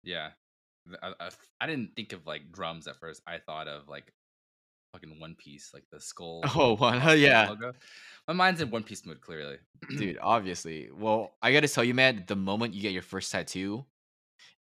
Yeah. 0.02 0.30
Th- 0.86 0.98
I, 1.02 1.14
I, 1.20 1.30
I 1.60 1.66
didn't 1.66 1.94
think 1.96 2.12
of 2.12 2.26
like 2.26 2.52
drums 2.52 2.86
at 2.86 2.98
first. 2.98 3.22
I 3.26 3.38
thought 3.38 3.68
of 3.68 3.88
like 3.88 4.12
fucking 4.92 5.18
One 5.18 5.34
Piece, 5.34 5.70
like 5.74 5.84
the 5.90 6.00
skull. 6.00 6.42
Oh, 6.54 6.76
one, 6.76 7.00
crossbones 7.00 7.20
yeah. 7.20 7.48
Logo. 7.48 7.72
My 8.28 8.34
mind's 8.34 8.60
in 8.60 8.70
One 8.70 8.82
Piece 8.82 9.04
mood, 9.06 9.20
clearly. 9.20 9.56
Dude, 9.96 10.18
obviously. 10.20 10.88
Well, 10.94 11.32
I 11.42 11.52
gotta 11.52 11.68
tell 11.68 11.84
you, 11.84 11.94
man, 11.94 12.24
the 12.26 12.36
moment 12.36 12.74
you 12.74 12.82
get 12.82 12.92
your 12.92 13.02
first 13.02 13.32
tattoo, 13.32 13.84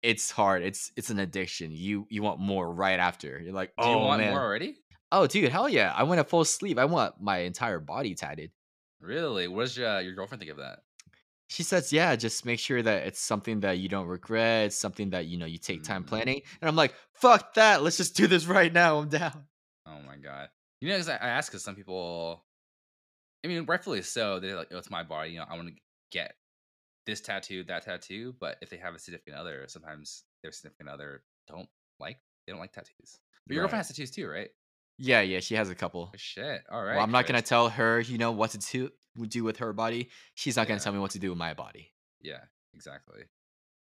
it's 0.03 0.29
hard. 0.29 0.61
It's 0.63 0.91
it's 0.95 1.09
an 1.09 1.19
addiction. 1.19 1.71
You 1.71 2.05
you 2.09 2.21
want 2.21 2.39
more 2.39 2.71
right 2.71 2.99
after. 2.99 3.39
You're 3.39 3.53
like, 3.53 3.73
Do 3.81 3.87
you 3.87 3.95
oh 3.95 4.05
want 4.05 4.21
man. 4.21 4.31
more 4.31 4.41
already? 4.43 4.75
Oh, 5.11 5.25
dude, 5.25 5.49
hell 5.51 5.69
yeah. 5.69 5.93
I 5.95 6.03
want 6.03 6.19
a 6.19 6.23
full 6.25 6.43
sleeve. 6.43 6.77
I 6.77 6.85
want 6.85 7.15
my 7.21 7.39
entire 7.39 7.79
body 7.79 8.13
tatted. 8.13 8.51
Really? 8.99 9.47
What 9.47 9.61
does 9.61 9.77
your, 9.77 10.01
your 10.01 10.13
girlfriend 10.13 10.41
think 10.41 10.51
of 10.51 10.57
that? 10.57 10.79
She 11.49 11.63
says, 11.63 11.93
yeah, 11.93 12.13
just 12.17 12.45
make 12.45 12.59
sure 12.59 12.81
that 12.83 13.07
it's 13.07 13.21
something 13.21 13.61
that 13.61 13.77
you 13.77 13.87
don't 13.87 14.07
regret, 14.07 14.65
it's 14.65 14.75
something 14.75 15.11
that 15.11 15.27
you 15.27 15.37
know 15.37 15.45
you 15.45 15.59
take 15.59 15.83
time 15.83 16.03
Mm. 16.03 16.07
planning. 16.07 16.41
And 16.61 16.67
I'm 16.67 16.75
like, 16.75 16.93
fuck 17.13 17.53
that. 17.53 17.83
Let's 17.83 17.95
just 17.95 18.17
do 18.17 18.27
this 18.27 18.47
right 18.47 18.71
now. 18.73 18.97
I'm 18.99 19.07
down. 19.07 19.45
Oh 19.87 20.01
my 20.05 20.17
god. 20.17 20.49
You 20.81 20.89
know, 20.89 20.97
'cause 20.97 21.09
I, 21.09 21.15
I 21.15 21.29
ask 21.29 21.51
because 21.51 21.63
some 21.63 21.75
people, 21.75 22.45
I 23.43 23.47
mean, 23.47 23.65
rightfully 23.65 24.01
so. 24.01 24.39
They're 24.39 24.55
like, 24.55 24.67
"Oh, 24.71 24.77
it's 24.77 24.89
my 24.89 25.03
body. 25.03 25.31
You 25.31 25.39
know, 25.39 25.45
I 25.49 25.55
want 25.55 25.69
to 25.69 25.75
get 26.11 26.35
this 27.05 27.21
tattoo, 27.21 27.63
that 27.65 27.85
tattoo." 27.85 28.35
But 28.39 28.57
if 28.61 28.69
they 28.69 28.77
have 28.77 28.95
a 28.95 28.99
significant 28.99 29.35
other, 29.37 29.65
sometimes 29.67 30.23
their 30.43 30.51
significant 30.51 30.89
other 30.89 31.23
don't 31.47 31.69
like. 31.99 32.19
They 32.45 32.51
don't 32.53 32.59
like 32.59 32.73
tattoos. 32.73 33.19
But 33.47 33.53
your 33.53 33.63
Right. 33.63 33.69
girlfriend 33.69 33.79
has 33.79 33.87
tattoos 33.87 34.11
too, 34.11 34.27
right? 34.27 34.49
Yeah, 34.99 35.21
yeah, 35.21 35.39
she 35.39 35.55
has 35.55 35.69
a 35.69 35.75
couple. 35.75 36.09
Oh, 36.13 36.17
shit. 36.17 36.63
All 36.69 36.83
right. 36.83 36.95
well, 36.95 37.03
I'm 37.03 37.11
not 37.11 37.27
gonna 37.27 37.41
tell 37.41 37.69
her, 37.69 37.99
you 37.99 38.17
know, 38.17 38.31
what 38.31 38.51
to 38.51 38.57
do, 38.57 38.91
do 39.27 39.43
with 39.43 39.57
her 39.57 39.73
body. 39.73 40.09
She's 40.35 40.55
not 40.57 40.67
gonna 40.67 40.79
tell 40.79 40.93
me 40.93 40.99
what 40.99 41.11
to 41.11 41.19
do 41.19 41.29
with 41.29 41.37
my 41.37 41.53
body. 41.53 41.93
Yeah. 42.21 42.41
Exactly. 42.73 43.23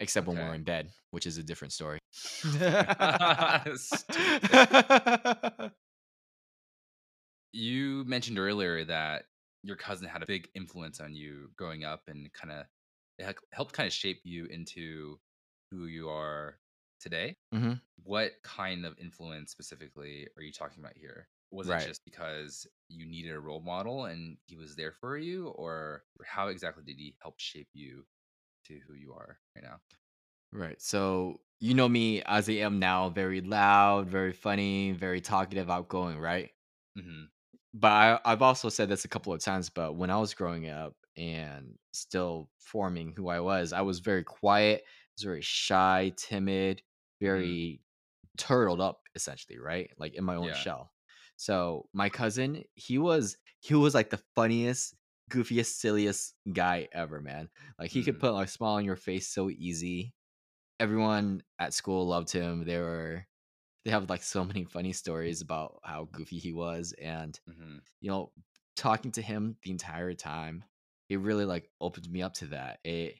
Except 0.00 0.26
when 0.26 0.38
we're 0.38 0.54
in 0.54 0.64
bed, 0.64 0.90
which 1.10 1.26
is 1.26 1.36
a 1.36 1.42
different 1.42 1.72
story. 1.72 1.98
You 7.52 8.04
mentioned 8.04 8.38
earlier 8.38 8.84
that 8.84 9.26
your 9.62 9.76
cousin 9.76 10.08
had 10.08 10.22
a 10.22 10.26
big 10.26 10.50
influence 10.54 11.00
on 11.00 11.14
you 11.14 11.50
growing 11.56 11.84
up, 11.84 12.04
and 12.08 12.32
kind 12.32 12.52
of 12.52 12.66
it 13.18 13.36
helped 13.52 13.72
kind 13.74 13.86
of 13.86 13.92
shape 13.92 14.20
you 14.24 14.46
into 14.46 15.20
who 15.70 15.86
you 15.86 16.08
are 16.08 16.60
today. 17.00 17.36
Mhm. 17.52 17.80
What 18.04 18.42
kind 18.44 18.86
of 18.86 18.98
influence 18.98 19.52
specifically 19.52 20.28
are 20.36 20.42
you 20.42 20.52
talking 20.52 20.80
about 20.84 20.96
here? 20.96 21.28
Was 21.50 21.68
Right. 21.68 21.70
it 21.70 21.78
just 21.78 22.04
because 22.04 22.66
you 22.88 23.06
needed 23.06 23.32
a 23.34 23.40
role 23.40 23.60
model 23.62 24.06
and 24.06 24.38
he 24.46 24.56
was 24.56 24.76
there 24.76 24.92
for 24.92 25.18
you, 25.18 25.48
or 25.50 26.04
how 26.24 26.48
exactly 26.48 26.84
did 26.84 26.98
he 26.98 27.16
help 27.22 27.40
shape 27.40 27.70
you 27.74 28.06
to 28.66 28.80
who 28.80 28.94
you 28.94 29.14
are 29.14 29.40
right 29.56 29.64
now? 29.64 29.80
Right. 30.52 30.80
So 30.80 31.40
you 31.60 31.74
know 31.74 31.88
me 31.88 32.22
as 32.22 32.48
I 32.48 32.54
am 32.54 32.78
now, 32.78 33.08
very 33.10 33.40
loud, 33.40 34.08
very 34.08 34.32
funny, 34.32 34.92
very 34.92 35.20
talkative, 35.20 35.70
outgoing, 35.70 36.18
right? 36.18 36.52
hmm 36.96 37.30
But 37.72 37.92
I, 37.92 38.20
I've 38.24 38.42
also 38.42 38.68
said 38.68 38.88
this 38.88 39.04
a 39.04 39.09
couple 39.09 39.33
of 39.33 39.40
times, 39.40 39.70
but 39.70 39.94
when 39.94 40.11
I 40.11 40.18
was 40.18 40.35
growing 40.35 40.68
up 40.68 40.96
and 41.16 41.78
still 41.92 42.50
forming 42.59 43.12
who 43.16 43.28
I 43.28 43.40
was, 43.40 43.72
I 43.72 43.83
was 43.83 44.00
very 44.00 44.24
quiet, 44.24 44.83
I 44.85 44.88
was 45.16 45.24
very 45.24 45.42
shy, 45.42 46.12
timid, 46.16 46.83
very 47.20 47.83
turtled 48.38 48.80
up, 48.80 49.02
essentially, 49.14 49.59
right? 49.59 49.92
Like 49.98 50.14
in 50.14 50.24
my 50.24 50.37
own 50.37 50.52
Yeah. 50.52 50.54
shell. 50.54 50.92
So 51.37 51.88
my 51.92 52.09
cousin, 52.11 52.64
he 52.74 52.98
was 52.98 53.38
he 53.61 53.74
was 53.74 53.94
like 53.94 54.11
the 54.11 54.22
funniest, 54.37 54.96
goofiest, 55.30 55.66
silliest 55.78 56.37
guy 56.52 56.88
ever, 56.92 57.20
man. 57.20 57.50
Like 57.78 57.90
he 57.90 58.04
could 58.04 58.18
Mm. 58.18 58.20
put 58.20 58.33
like 58.35 58.48
a 58.48 58.50
smile 58.50 58.74
on 58.74 58.85
your 58.85 58.96
face 58.96 59.28
so 59.28 59.50
easy. 59.50 60.14
Everyone 60.80 61.42
at 61.59 61.74
school 61.74 62.06
loved 62.09 62.30
him. 62.33 62.64
They 62.64 62.78
were 62.78 63.26
they 63.84 63.90
have 63.90 64.10
like 64.10 64.22
so 64.22 64.44
many 64.44 64.64
funny 64.64 64.92
stories 64.92 65.40
about 65.42 65.80
how 65.84 66.04
goofy 66.12 66.38
he 66.38 66.52
was 66.52 66.92
and 67.00 67.40
hmm 67.46 67.78
you 68.00 68.10
know 68.10 68.32
talking 68.76 69.12
to 69.12 69.22
him 69.22 69.56
the 69.62 69.70
entire 69.70 70.14
time 70.14 70.64
it 71.08 71.20
really 71.20 71.44
like 71.44 71.70
opened 71.80 72.08
me 72.10 72.22
up 72.22 72.34
to 72.34 72.46
that. 72.48 72.80
It 72.84 73.18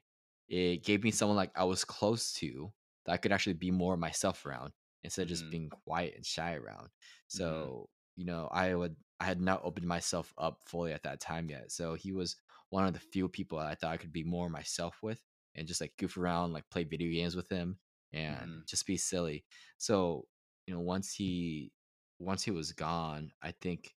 it 0.48 0.84
gave 0.84 1.02
me 1.04 1.10
someone 1.10 1.36
like 1.36 1.52
i 1.56 1.64
was 1.64 1.84
close 1.84 2.32
to 2.34 2.72
that 3.04 3.12
i 3.12 3.16
could 3.16 3.32
actually 3.32 3.54
be 3.54 3.70
more 3.70 3.96
myself 3.96 4.44
around 4.46 4.72
instead 5.02 5.22
of 5.22 5.28
just 5.28 5.48
Mhm. 5.48 5.50
being 5.50 5.70
quiet 5.70 6.14
and 6.16 6.26
shy 6.26 6.54
around. 6.54 6.90
So 7.28 7.88
you 8.16 8.24
know 8.26 8.48
i 8.52 8.74
would 8.74 8.96
i 9.20 9.24
had 9.24 9.40
not 9.40 9.62
opened 9.64 9.86
myself 9.86 10.34
up 10.38 10.60
fully 10.66 10.92
at 10.92 11.04
that 11.04 11.20
time 11.20 11.48
yet 11.48 11.70
so 11.70 11.94
he 11.94 12.12
was 12.12 12.36
one 12.70 12.84
of 12.86 12.92
the 12.92 12.98
few 13.00 13.28
people 13.28 13.58
i 13.58 13.74
thought 13.74 13.92
i 13.92 13.96
could 13.96 14.12
be 14.12 14.24
more 14.24 14.50
myself 14.50 14.98
with 15.02 15.22
and 15.54 15.66
just 15.68 15.80
like 15.80 15.96
goof 15.96 16.16
around 16.16 16.52
like 16.52 16.68
play 16.70 16.84
video 16.84 17.10
games 17.12 17.36
with 17.36 17.48
him 17.48 17.78
and 18.12 18.50
Mhm. 18.50 18.66
just 18.66 18.86
be 18.86 18.96
silly. 18.96 19.44
So 19.78 20.26
you 20.70 20.76
know 20.76 20.80
once 20.83 21.12
he 21.12 21.72
once 22.20 22.44
he 22.44 22.52
was 22.52 22.70
gone 22.72 23.33
i 23.42 23.50
think 23.50 23.96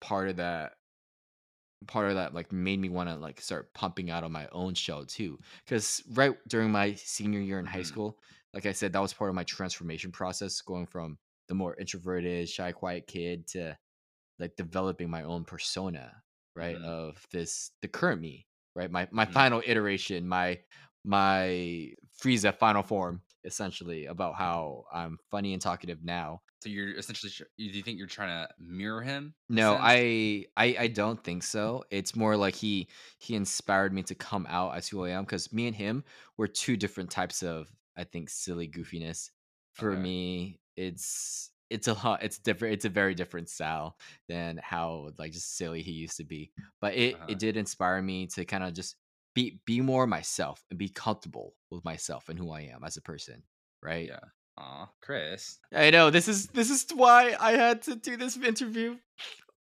part 0.00 0.28
of 0.28 0.36
that 0.36 0.72
part 1.86 2.10
of 2.10 2.16
that 2.16 2.34
like 2.34 2.52
made 2.52 2.78
me 2.78 2.88
want 2.90 3.08
to 3.08 3.16
like 3.16 3.40
start 3.40 3.72
pumping 3.72 4.10
out 4.10 4.22
on 4.22 4.30
my 4.30 4.46
own 4.52 4.74
show 4.74 5.04
too 5.04 5.38
because 5.64 6.02
right 6.12 6.36
during 6.46 6.70
my 6.70 6.92
senior 6.94 7.40
year 7.40 7.58
in 7.58 7.64
high 7.64 7.80
Mhm. 7.80 7.82
school 7.82 8.18
like 8.52 8.66
i 8.66 8.72
said 8.72 8.92
that 8.92 9.00
was 9.00 9.14
part 9.14 9.30
of 9.30 9.34
my 9.34 9.44
transformation 9.44 10.12
process 10.12 10.60
going 10.60 10.86
from 10.86 11.16
the 11.48 11.54
more 11.54 11.74
introverted 11.76 12.48
shy 12.48 12.70
quiet 12.70 13.06
kid 13.06 13.46
to 13.46 13.76
like 14.38 14.56
developing 14.56 15.10
my 15.10 15.22
own 15.22 15.44
persona 15.44 16.22
right 16.56 16.78
Mhm. 16.78 16.84
of 16.84 17.26
this 17.32 17.72
the 17.82 17.88
current 17.88 18.20
me 18.20 18.46
right 18.74 18.90
my 18.90 19.08
my 19.10 19.24
Mhm. 19.26 19.32
final 19.32 19.62
iteration 19.66 20.28
my 20.28 20.58
my 21.04 21.92
frieza 22.20 22.54
final 22.54 22.82
form 22.82 23.22
essentially 23.44 24.06
about 24.06 24.34
how 24.36 24.84
i'm 24.92 25.18
funny 25.30 25.52
and 25.52 25.62
talkative 25.62 26.02
now 26.04 26.42
So 26.62 26.68
you're 26.68 26.94
essentially, 26.96 27.32
you- 27.56 27.70
do 27.72 27.76
you 27.78 27.82
think 27.82 27.98
you're 27.98 28.06
trying 28.06 28.46
to 28.46 28.54
mirror 28.58 29.02
him? 29.02 29.34
no. 29.48 29.76
I, 29.80 30.46
I 30.56 30.76
I 30.78 30.86
don't 30.88 31.22
think 31.22 31.42
so. 31.42 31.84
It's 31.90 32.14
more 32.16 32.36
like 32.36 32.54
he 32.54 32.88
he 33.18 33.34
inspired 33.34 33.92
me 33.92 34.02
to 34.04 34.14
come 34.14 34.46
out 34.48 34.76
as 34.76 34.88
who 34.88 35.04
I 35.04 35.10
am 35.10 35.24
because 35.24 35.52
me 35.52 35.66
and 35.66 35.76
him 35.76 36.04
were 36.36 36.46
two 36.48 36.76
different 36.76 37.10
types 37.10 37.42
of 37.42 37.72
I 37.96 38.04
think 38.04 38.30
silly 38.30 38.68
goofiness 38.68 39.30
for 39.72 39.96
Okay. 39.96 39.96
me, 39.96 40.60
it's 40.76 41.50
it's 41.70 41.88
a 41.88 41.94
lot. 41.94 42.22
It's 42.22 42.38
different. 42.38 42.74
It's 42.74 42.84
a 42.84 42.88
very 42.90 43.14
different 43.14 43.48
style 43.48 43.96
than 44.28 44.58
how 44.62 45.10
like 45.18 45.32
just 45.32 45.56
silly 45.56 45.82
he 45.82 45.92
used 45.92 46.16
to 46.18 46.24
be. 46.24 46.52
But 46.80 46.94
it 46.94 47.20
Uh-huh. 47.20 47.28
it 47.28 47.38
did 47.38 47.56
inspire 47.56 48.02
me 48.02 48.26
to 48.28 48.44
kind 48.44 48.64
of 48.64 48.72
just 48.74 48.96
be 49.34 49.60
be 49.64 49.80
more 49.80 50.06
myself 50.06 50.64
and 50.70 50.78
be 50.78 50.88
comfortable 50.88 51.54
with 51.70 51.84
myself 51.84 52.28
and 52.28 52.38
who 52.38 52.50
I 52.50 52.62
am 52.62 52.84
as 52.84 52.96
a 52.96 53.02
person. 53.02 53.42
Right. 53.82 54.08
Yeah. 54.08 54.20
Aw, 54.58 54.88
Chris. 55.00 55.58
I 55.72 55.90
know 55.90 56.10
this 56.10 56.28
is 56.28 56.48
this 56.48 56.70
is 56.70 56.86
why 56.94 57.34
I 57.38 57.52
had 57.52 57.82
to 57.82 57.94
do 57.96 58.16
this 58.16 58.36
interview 58.36 58.96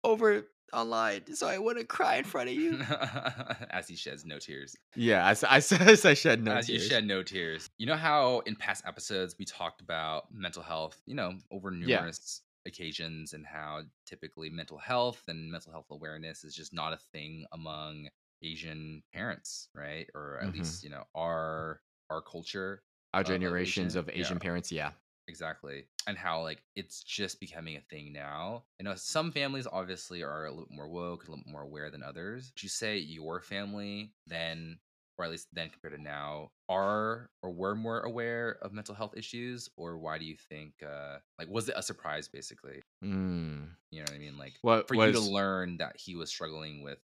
over 0.03 0.45
online 0.73 1.34
so 1.34 1.47
I 1.47 1.58
wouldn't 1.60 1.88
cry 1.88 2.15
in 2.15 2.23
front 2.25 2.49
of 2.49 2.56
you. 2.56 2.82
As 3.69 3.88
he 3.88 3.95
sheds 3.95 4.25
no 4.25 4.38
tears. 4.38 4.75
Yeah, 4.95 5.25
I 5.25 5.32
as 5.58 6.06
I 6.06 6.13
shed 6.13 6.43
no 6.43 6.53
tears. 6.53 6.63
As 6.65 6.69
you 6.69 6.80
shed 6.80 7.06
no 7.06 7.23
tears. 7.23 7.69
You 7.77 7.86
know 7.88 7.95
how 7.95 8.39
in 8.45 8.56
past 8.56 8.84
episodes 8.86 9.36
we 9.39 9.45
talked 9.45 9.82
about 9.82 10.25
mental 10.34 10.63
health, 10.63 10.99
you 11.06 11.15
know, 11.15 11.34
over 11.51 11.71
Yeah. 11.71 11.97
numerous 11.99 12.41
occasions 12.65 13.32
and 13.34 13.45
how 13.45 13.84
typically 14.06 14.49
mental 14.49 14.77
health 14.77 15.21
and 15.30 15.49
mental 15.51 15.71
health 15.71 15.88
awareness 15.89 16.43
is 16.43 16.53
just 16.53 16.73
not 16.73 16.91
a 16.91 16.97
thing 17.13 17.45
among 17.53 18.10
Asian 18.41 19.04
parents, 19.13 19.69
right? 19.73 20.10
Or 20.15 20.39
at 20.39 20.50
Mhm. 20.50 20.54
least, 20.54 20.84
you 20.84 20.89
know, 20.89 21.04
our 21.15 21.82
our 22.10 22.21
culture 22.21 22.84
Our 23.13 23.21
of 23.21 23.28
generations 23.28 23.93
Asian- 23.95 24.00
of 24.00 24.10
Asian 24.10 24.38
yeah. 24.38 24.39
parents, 24.39 24.71
yeah. 24.71 24.91
exactly 25.30 25.86
and 26.08 26.17
how 26.17 26.41
like 26.41 26.63
it's 26.78 27.04
just 27.04 27.41
becoming 27.41 27.76
a 27.76 27.82
thing 27.82 28.13
now 28.13 28.63
i 28.80 28.84
know 28.84 28.95
some 28.95 29.30
families 29.30 29.67
obviously 29.69 30.23
are 30.23 30.45
a 30.45 30.50
little 30.52 30.69
more 30.71 30.88
woke 30.88 31.28
a 31.28 31.32
little 31.32 31.43
more 31.52 31.63
aware 31.63 31.91
than 31.91 32.02
others 32.02 32.54
would 32.56 32.63
you 32.63 32.69
say 32.69 32.97
your 32.97 33.41
family 33.41 34.13
then 34.28 34.80
or 35.17 35.26
at 35.26 35.32
least 35.32 35.50
then 35.52 35.69
compared 35.69 35.93
to 35.93 36.02
now 36.02 36.50
are 36.69 37.30
or 37.43 37.52
were 37.52 37.76
more 37.76 38.00
aware 38.04 38.58
of 38.62 38.71
mental 38.71 38.95
health 38.95 39.17
issues 39.17 39.67
or 39.76 39.97
why 39.97 40.17
do 40.17 40.23
you 40.23 40.38
think 40.38 40.76
uh 40.82 41.17
like 41.38 41.50
was 41.50 41.67
it 41.67 41.76
a 41.78 41.84
surprise 41.84 42.30
basically 42.30 42.82
Mm. 43.04 43.67
you 43.91 44.00
know 44.00 44.04
what 44.06 44.13
i 44.13 44.17
mean 44.17 44.38
like 44.38 44.54
What 44.62 44.88
for 44.88 44.95
you 44.95 45.12
to 45.12 45.19
learn 45.19 45.76
that 45.80 45.97
he 45.97 46.15
was 46.15 46.30
struggling 46.30 46.84
with 46.84 47.00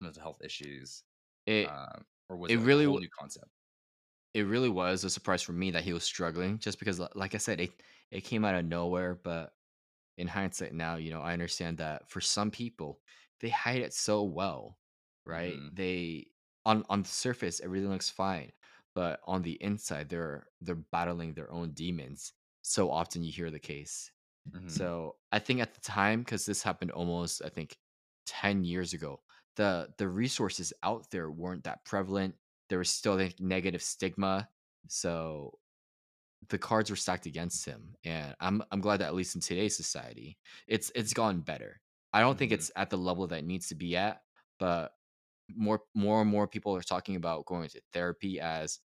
mental 0.00 0.22
health 0.22 0.40
issues 0.44 1.04
it? 1.46 1.72
um 1.72 2.04
or 2.28 2.36
was 2.36 2.54
it 2.54 2.56
it, 2.56 2.60
really 2.60 2.86
a 2.86 2.94
new 2.96 3.08
concept 3.18 3.50
it 4.34 4.42
really 4.42 4.68
was 4.68 5.04
a 5.04 5.10
surprise 5.10 5.42
for 5.42 5.52
me 5.52 5.70
that 5.70 5.84
he 5.84 5.92
was 5.92 6.02
struggling, 6.04 6.58
just 6.58 6.78
because, 6.78 7.00
like 7.14 7.34
I 7.34 7.38
said, 7.38 7.60
it 7.60 7.82
it 8.10 8.22
came 8.22 8.44
out 8.44 8.54
of 8.56 8.64
nowhere. 8.64 9.14
But 9.14 9.54
in 10.18 10.28
hindsight, 10.28 10.74
now 10.74 10.96
you 10.96 11.10
know 11.12 11.20
I 11.22 11.32
understand 11.34 11.78
that 11.78 12.10
for 12.10 12.20
some 12.22 12.50
people, 12.50 13.02
they 13.40 13.50
hide 13.50 13.82
it 13.82 13.94
so 13.94 14.24
well, 14.24 14.78
right? 15.26 15.62
Mhm. 15.62 15.70
They 15.72 16.28
on 16.66 16.84
on 16.90 17.02
the 17.02 17.08
surface 17.10 17.60
everything 17.60 17.90
looks 17.90 18.10
fine, 18.10 18.52
but 18.94 19.20
on 19.26 19.42
the 19.42 19.62
inside 19.62 20.08
they're 20.10 20.48
they're 20.62 20.76
battling 20.76 21.34
their 21.34 21.52
own 21.52 21.72
demons. 21.72 22.34
So 22.62 22.90
often 22.92 23.24
you 23.24 23.32
hear 23.32 23.50
the 23.52 23.60
case. 23.60 24.12
Mhm. 24.52 24.64
So 24.66 25.16
I 25.32 25.38
think 25.38 25.60
at 25.60 25.74
the 25.74 25.80
time, 25.80 26.20
because 26.20 26.46
this 26.46 26.62
happened 26.62 26.90
almost, 26.92 27.42
I 27.44 27.48
think, 27.48 27.78
ten 28.26 28.64
years 28.64 28.92
ago, 28.94 29.22
the 29.56 29.94
the 29.98 30.08
resources 30.08 30.72
out 30.82 31.10
there 31.10 31.30
weren't 31.30 31.64
that 31.64 31.84
prevalent. 31.84 32.36
There 32.68 32.78
was 32.78 32.90
still 32.90 33.20
a 33.20 33.32
negative 33.40 33.82
stigma, 33.82 34.48
so 34.88 35.58
the 36.48 36.58
cards 36.58 36.90
were 36.90 36.96
stacked 36.96 37.26
against 37.26 37.64
him. 37.64 37.96
And 38.04 38.36
I'm 38.40 38.62
I'm 38.70 38.80
glad 38.80 38.98
that 38.98 39.06
at 39.08 39.14
least 39.14 39.34
in 39.34 39.40
today's 39.40 39.76
society, 39.76 40.38
it's 40.68 40.90
it's 40.94 41.14
gone 41.14 41.40
better. 41.40 41.80
I 42.12 42.20
don't 42.20 42.38
think 42.38 42.52
Mhm. 42.52 42.54
it's 42.54 42.70
at 42.76 42.90
the 42.90 42.98
level 42.98 43.26
that 43.28 43.40
it 43.40 43.44
needs 43.46 43.68
to 43.68 43.74
be 43.74 43.96
at, 43.96 44.22
but 44.58 44.92
more 45.54 45.82
more 45.94 46.22
and 46.22 46.30
more 46.30 46.48
people 46.48 46.74
are 46.76 46.82
talking 46.82 47.16
about 47.16 47.46
going 47.46 47.68
to 47.70 47.80
therapy 47.92 48.40
as 48.40 48.80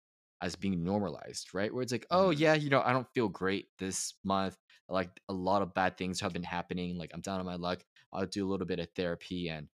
as 0.43 0.55
being 0.57 0.85
normalized, 0.85 1.55
right? 1.55 1.73
Where 1.73 1.83
it's 1.83 1.93
like, 1.93 2.07
oh 2.11 2.31
Mhm. 2.31 2.31
yeah, 2.31 2.55
you 2.55 2.69
know, 2.71 2.83
I 2.83 2.93
don't 2.93 3.09
feel 3.15 3.29
great 3.29 3.69
this 3.79 4.15
month. 4.25 4.59
Like 4.89 5.21
a 5.29 5.33
lot 5.33 5.63
of 5.63 5.75
bad 5.75 5.97
things 5.97 6.21
have 6.21 6.33
been 6.35 6.43
happening. 6.45 6.99
Like 6.99 7.11
I'm 7.15 7.23
down 7.23 7.41
on 7.41 7.47
my 7.47 7.57
luck. 7.57 7.85
I'll 8.13 8.27
do 8.27 8.47
a 8.47 8.51
little 8.51 8.67
bit 8.67 8.79
of 8.81 8.89
therapy 8.95 9.49
and 9.49 9.69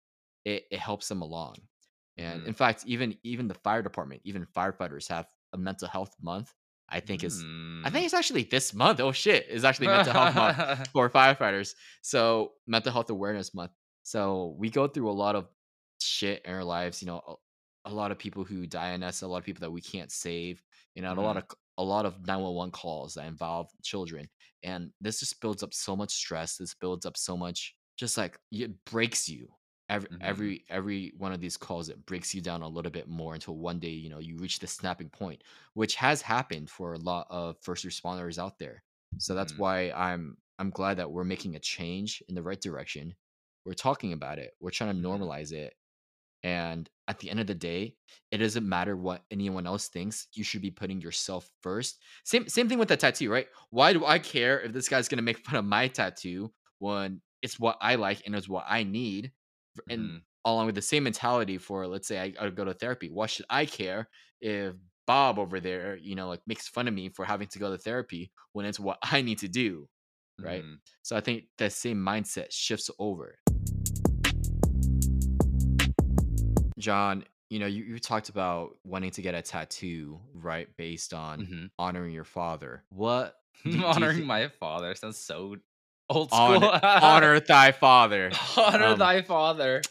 it, 0.45 0.65
it 0.71 0.79
helps 0.79 1.07
them 1.07 1.21
along. 1.21 1.55
And 2.17 2.41
Mhm. 2.41 2.47
in 2.47 2.53
fact, 2.53 2.83
even 2.85 3.17
even 3.23 3.47
the 3.47 3.53
fire 3.55 3.81
department, 3.81 4.21
even 4.25 4.45
firefighters 4.45 5.07
have 5.07 5.27
a 5.53 5.57
mental 5.57 5.87
health 5.87 6.15
month. 6.21 6.53
I 6.89 6.99
think 6.99 7.23
is 7.23 7.41
I 7.83 7.89
Mm. 7.89 7.93
think 7.93 8.05
it's 8.05 8.13
actually 8.13 8.43
this 8.43 8.73
month. 8.73 8.99
Oh 8.99 9.11
shit, 9.11 9.45
it's 9.49 9.63
actually 9.63 9.87
mental 9.87 10.13
health 10.13 10.35
month 10.35 10.89
for 10.91 11.09
firefighters. 11.09 11.73
So 12.01 12.53
mental 12.67 12.91
health 12.91 13.09
awareness 13.09 13.53
month. 13.53 13.71
So 14.03 14.55
we 14.59 14.69
go 14.69 14.87
through 14.87 15.09
a 15.09 15.13
lot 15.13 15.35
of 15.35 15.47
shit 16.01 16.41
in 16.45 16.53
our 16.53 16.63
lives. 16.63 17.01
You 17.01 17.07
know, 17.07 17.21
a, 17.85 17.89
a 17.89 17.93
lot 17.93 18.11
of 18.11 18.19
people 18.19 18.43
who 18.43 18.67
die 18.67 18.91
in 18.91 19.03
us, 19.03 19.21
a 19.21 19.27
lot 19.27 19.37
of 19.37 19.43
people 19.45 19.61
that 19.61 19.71
we 19.71 19.81
can't 19.81 20.11
save. 20.11 20.61
You 20.95 21.01
know, 21.01 21.11
and 21.11 21.19
a 21.19 21.23
lot 21.23 21.37
of 21.37 21.43
a 21.77 21.83
lot 21.83 22.05
of 22.05 22.25
nine 22.27 22.41
one 22.41 22.53
one 22.53 22.71
calls 22.71 23.13
that 23.15 23.25
involve 23.25 23.69
children, 23.83 24.29
and 24.63 24.91
this 24.99 25.19
just 25.21 25.39
builds 25.41 25.63
up 25.63 25.73
so 25.73 25.95
much 25.95 26.11
stress. 26.11 26.57
This 26.57 26.73
builds 26.75 27.05
up 27.05 27.15
so 27.17 27.37
much, 27.37 27.73
just 27.97 28.17
like 28.17 28.37
it 28.51 28.83
breaks 28.85 29.29
you. 29.29 29.47
Every 29.91 30.09
Mhm. 30.09 30.21
every 30.21 30.65
every 30.69 31.13
one 31.17 31.33
of 31.33 31.41
these 31.41 31.57
calls, 31.57 31.89
it 31.89 32.05
breaks 32.07 32.33
you 32.33 32.41
down 32.41 32.63
a 32.63 32.67
little 32.69 32.91
bit 32.91 33.09
more 33.09 33.33
until 33.35 33.57
one 33.57 33.79
day, 33.79 33.89
you 33.89 34.09
know, 34.09 34.19
you 34.19 34.37
reach 34.37 34.59
the 34.59 34.67
snapping 34.67 35.09
point, 35.11 35.43
which 35.75 35.95
has 35.95 36.21
happened 36.23 36.69
for 36.71 36.93
a 36.93 36.99
lot 36.99 37.27
of 37.29 37.57
first 37.61 37.85
responders 37.85 38.39
out 38.39 38.57
there. 38.59 38.83
So 39.19 39.35
that's 39.35 39.53
Mhm. 39.53 39.59
why 39.59 39.91
I'm 39.91 40.37
I'm 40.59 40.71
glad 40.71 40.97
that 40.97 41.11
we're 41.11 41.25
making 41.25 41.55
a 41.55 41.59
change 41.59 42.23
in 42.29 42.35
the 42.35 42.43
right 42.43 42.61
direction. 42.61 43.15
We're 43.65 43.73
talking 43.73 44.13
about 44.13 44.39
it. 44.39 44.53
We're 44.61 44.71
trying 44.71 44.95
to 45.01 45.07
Mhm. 45.09 45.09
normalize 45.09 45.51
it. 45.53 45.75
And 46.43 46.89
at 47.07 47.19
the 47.19 47.29
end 47.29 47.39
of 47.39 47.47
the 47.47 47.55
day, 47.55 47.97
it 48.31 48.37
doesn't 48.39 48.67
matter 48.67 48.97
what 48.97 49.25
anyone 49.29 49.67
else 49.67 49.89
thinks. 49.89 50.27
You 50.33 50.43
should 50.43 50.61
be 50.63 50.71
putting 50.71 50.99
yourself 51.01 51.51
first. 51.61 52.01
Same 52.25 52.49
same 52.49 52.67
thing 52.69 52.79
with 52.79 52.87
the 52.89 52.97
tattoo, 52.97 53.29
right? 53.31 53.47
Why 53.69 53.93
do 53.93 54.05
I 54.05 54.17
care 54.19 54.59
if 54.61 54.73
this 54.73 54.89
guy's 54.89 55.07
gonna 55.07 55.21
make 55.21 55.37
fun 55.45 55.55
of 55.57 55.65
my 55.65 55.87
tattoo 55.87 56.53
when 56.79 57.21
it's 57.43 57.59
what 57.59 57.77
I 57.81 57.95
like 57.95 58.25
and 58.25 58.35
it's 58.35 58.49
what 58.49 58.65
I 58.67 58.83
need? 58.83 59.33
And 59.89 59.99
Mhm. 60.09 60.21
along 60.45 60.65
with 60.67 60.75
the 60.75 60.81
same 60.81 61.03
mentality 61.03 61.57
for 61.57 61.87
let's 61.87 62.07
say 62.07 62.19
I, 62.19 62.33
I 62.45 62.49
go 62.49 62.65
to 62.65 62.73
therapy. 62.73 63.09
Why 63.09 63.25
should 63.27 63.45
I 63.49 63.65
care 63.65 64.09
if 64.41 64.75
Bob 65.07 65.39
over 65.39 65.59
there, 65.59 65.97
you 65.97 66.15
know, 66.15 66.27
like 66.27 66.41
makes 66.47 66.67
fun 66.67 66.87
of 66.87 66.93
me 66.93 67.09
for 67.09 67.25
having 67.25 67.47
to 67.49 67.59
go 67.59 67.71
to 67.71 67.77
therapy 67.77 68.31
when 68.53 68.65
it's 68.65 68.79
what 68.79 68.97
I 69.03 69.21
need 69.21 69.39
to 69.39 69.47
do, 69.47 69.87
right? 70.39 70.63
Mhm. 70.63 70.77
So 71.01 71.15
I 71.15 71.21
think 71.21 71.45
that 71.57 71.73
same 71.73 71.97
mindset 71.97 72.47
shifts 72.51 72.89
over. 72.99 73.37
John, 76.79 77.25
you 77.49 77.59
know, 77.59 77.67
you, 77.67 77.83
you 77.83 77.99
talked 77.99 78.29
about 78.29 78.77
wanting 78.83 79.11
to 79.11 79.21
get 79.21 79.35
a 79.35 79.41
tattoo, 79.41 80.19
right? 80.33 80.67
Based 80.77 81.13
on 81.13 81.41
Mhm. 81.45 81.69
honoring 81.77 82.13
your 82.13 82.23
father. 82.23 82.83
What 82.89 83.35
do, 83.69 83.83
Honoring 83.83 84.17
thi- 84.17 84.23
my 84.23 84.47
father 84.47 84.95
sounds 84.95 85.17
so 85.19 85.57
old 86.11 86.29
school. 86.31 86.39
honor, 86.65 86.79
honor 86.83 87.39
thy 87.39 87.71
father? 87.71 88.31
honor 88.57 88.85
um, 88.85 88.99
thy 88.99 89.21
father. 89.21 89.81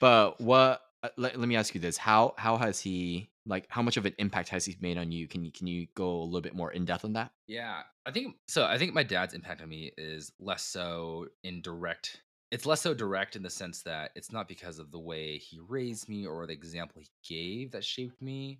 But 0.00 0.40
what? 0.40 0.82
uh, 1.02 1.08
Let, 1.16 1.38
let 1.38 1.48
me 1.48 1.56
ask 1.56 1.74
you 1.74 1.80
this: 1.80 1.96
how 1.96 2.34
how 2.36 2.56
has 2.56 2.80
he 2.80 3.28
like? 3.46 3.66
How 3.68 3.82
much 3.82 3.96
of 3.96 4.06
an 4.06 4.14
impact 4.18 4.48
has 4.50 4.64
he 4.64 4.76
made 4.80 4.98
on 4.98 5.10
you? 5.12 5.26
Can 5.28 5.44
you 5.44 5.52
can 5.52 5.66
you 5.66 5.86
go 5.94 6.08
a 6.22 6.24
little 6.24 6.40
bit 6.40 6.54
more 6.54 6.70
in 6.72 6.84
depth 6.84 7.04
on 7.04 7.12
that? 7.14 7.32
Yeah, 7.46 7.82
I 8.06 8.10
think 8.10 8.36
so. 8.48 8.64
I 8.64 8.78
think 8.78 8.94
my 8.94 9.02
dad's 9.02 9.34
impact 9.34 9.62
on 9.62 9.68
me 9.68 9.92
is 9.96 10.32
less 10.38 10.62
so 10.62 11.26
indirect. 11.44 12.20
It's 12.50 12.66
less 12.66 12.82
so 12.82 12.92
direct 12.92 13.34
in 13.34 13.42
the 13.42 13.48
sense 13.50 13.82
that 13.84 14.10
it's 14.14 14.30
not 14.30 14.46
because 14.46 14.78
of 14.78 14.90
the 14.90 14.98
way 14.98 15.38
he 15.38 15.58
raised 15.66 16.06
me 16.08 16.26
or 16.26 16.46
the 16.46 16.52
example 16.52 17.00
he 17.00 17.08
gave 17.26 17.70
that 17.72 17.82
shaped 17.82 18.20
me 18.20 18.58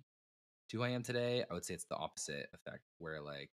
to 0.69 0.77
who 0.77 0.83
I 0.83 0.89
am 0.89 1.03
today. 1.03 1.43
I 1.49 1.53
would 1.53 1.63
say 1.63 1.75
it's 1.75 1.83
the 1.85 1.95
opposite 1.95 2.49
effect, 2.55 2.81
where 2.97 3.21
like 3.21 3.51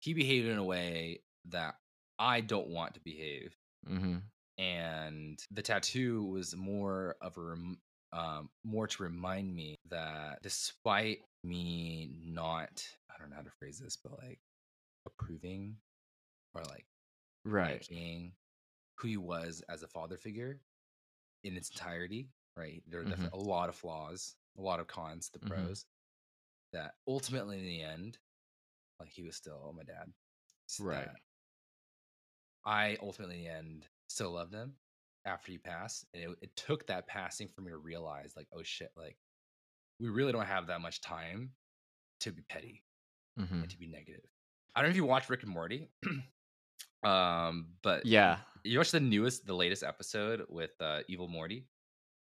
he 0.00 0.14
behaved 0.14 0.48
in 0.48 0.58
a 0.58 0.64
way 0.64 1.20
that 1.50 1.76
I 2.22 2.40
don't 2.40 2.68
want 2.68 2.94
to 2.94 3.00
behave. 3.00 3.56
Mm-hmm. 3.88 4.18
and 4.58 5.42
the 5.50 5.62
tattoo 5.62 6.24
was 6.24 6.54
more 6.54 7.16
of 7.20 7.36
a 7.36 7.40
rem- 7.40 7.80
um, 8.12 8.48
more 8.62 8.86
to 8.86 9.02
remind 9.02 9.52
me 9.52 9.74
that 9.90 10.40
despite 10.42 11.18
me 11.42 12.08
not 12.24 12.86
i 13.10 13.14
don't 13.18 13.30
know 13.30 13.36
how 13.36 13.42
to 13.42 13.50
phrase 13.58 13.80
this 13.80 13.96
but 13.96 14.12
like 14.22 14.38
approving 15.06 15.76
or 16.54 16.62
like 16.64 16.86
Right. 17.44 17.80
liking 17.90 18.34
who 18.98 19.08
he 19.08 19.16
was 19.16 19.64
as 19.68 19.82
a 19.82 19.88
father 19.88 20.16
figure 20.16 20.60
in 21.42 21.56
its 21.56 21.70
entirety 21.70 22.28
right 22.56 22.82
there 22.86 23.00
are 23.00 23.04
Mhm. 23.04 23.10
definitely 23.10 23.40
a 23.40 23.42
lot 23.42 23.68
of 23.68 23.74
flaws 23.74 24.36
a 24.58 24.60
lot 24.60 24.78
of 24.78 24.86
cons 24.86 25.28
the 25.30 25.40
Mhm. 25.40 25.48
pros 25.48 25.86
that 26.72 26.94
ultimately 27.08 27.58
in 27.58 27.64
the 27.64 27.82
end 27.82 28.18
like 29.00 29.10
he 29.10 29.24
was 29.24 29.34
still 29.34 29.72
my 29.72 29.82
dad 29.82 30.12
so 30.66 30.84
Right. 30.84 31.06
that 31.06 31.16
I 32.64 32.96
ultimately 33.02 33.36
in 33.38 33.44
the 33.44 33.50
end 33.50 33.88
still 34.08 34.32
loved 34.32 34.54
him 34.54 34.76
after 35.24 35.52
he 35.52 35.58
passed. 35.58 36.06
And 36.14 36.22
it, 36.24 36.38
it 36.42 36.56
took 36.56 36.86
that 36.86 37.06
passing 37.06 37.48
for 37.48 37.60
me 37.62 37.70
to 37.70 37.78
realize, 37.78 38.34
like, 38.36 38.48
oh 38.52 38.62
shit, 38.62 38.92
like 38.96 39.18
we 40.00 40.08
really 40.10 40.32
don't 40.32 40.46
have 40.46 40.68
that 40.68 40.80
much 40.80 41.00
time 41.00 41.54
to 42.20 42.32
be 42.32 42.42
petty 42.42 42.84
Mm-hmm. 43.38 43.62
and 43.62 43.70
to 43.70 43.78
be 43.78 43.86
negative. 43.88 44.24
I 44.74 44.80
don't 44.82 44.88
know 44.88 44.92
if 44.92 44.96
you 44.96 45.04
watched 45.06 45.30
Rick 45.30 45.42
and 45.44 45.52
Morty, 45.52 45.90
um, 47.04 47.74
but 47.82 48.04
Yeah, 48.04 48.40
you 48.64 48.78
watched 48.78 48.92
the 48.92 49.00
newest, 49.00 49.46
the 49.46 49.54
latest 49.54 49.82
episode 49.82 50.46
with 50.48 50.72
uh, 50.80 51.02
Evil 51.08 51.28
Morty. 51.28 51.68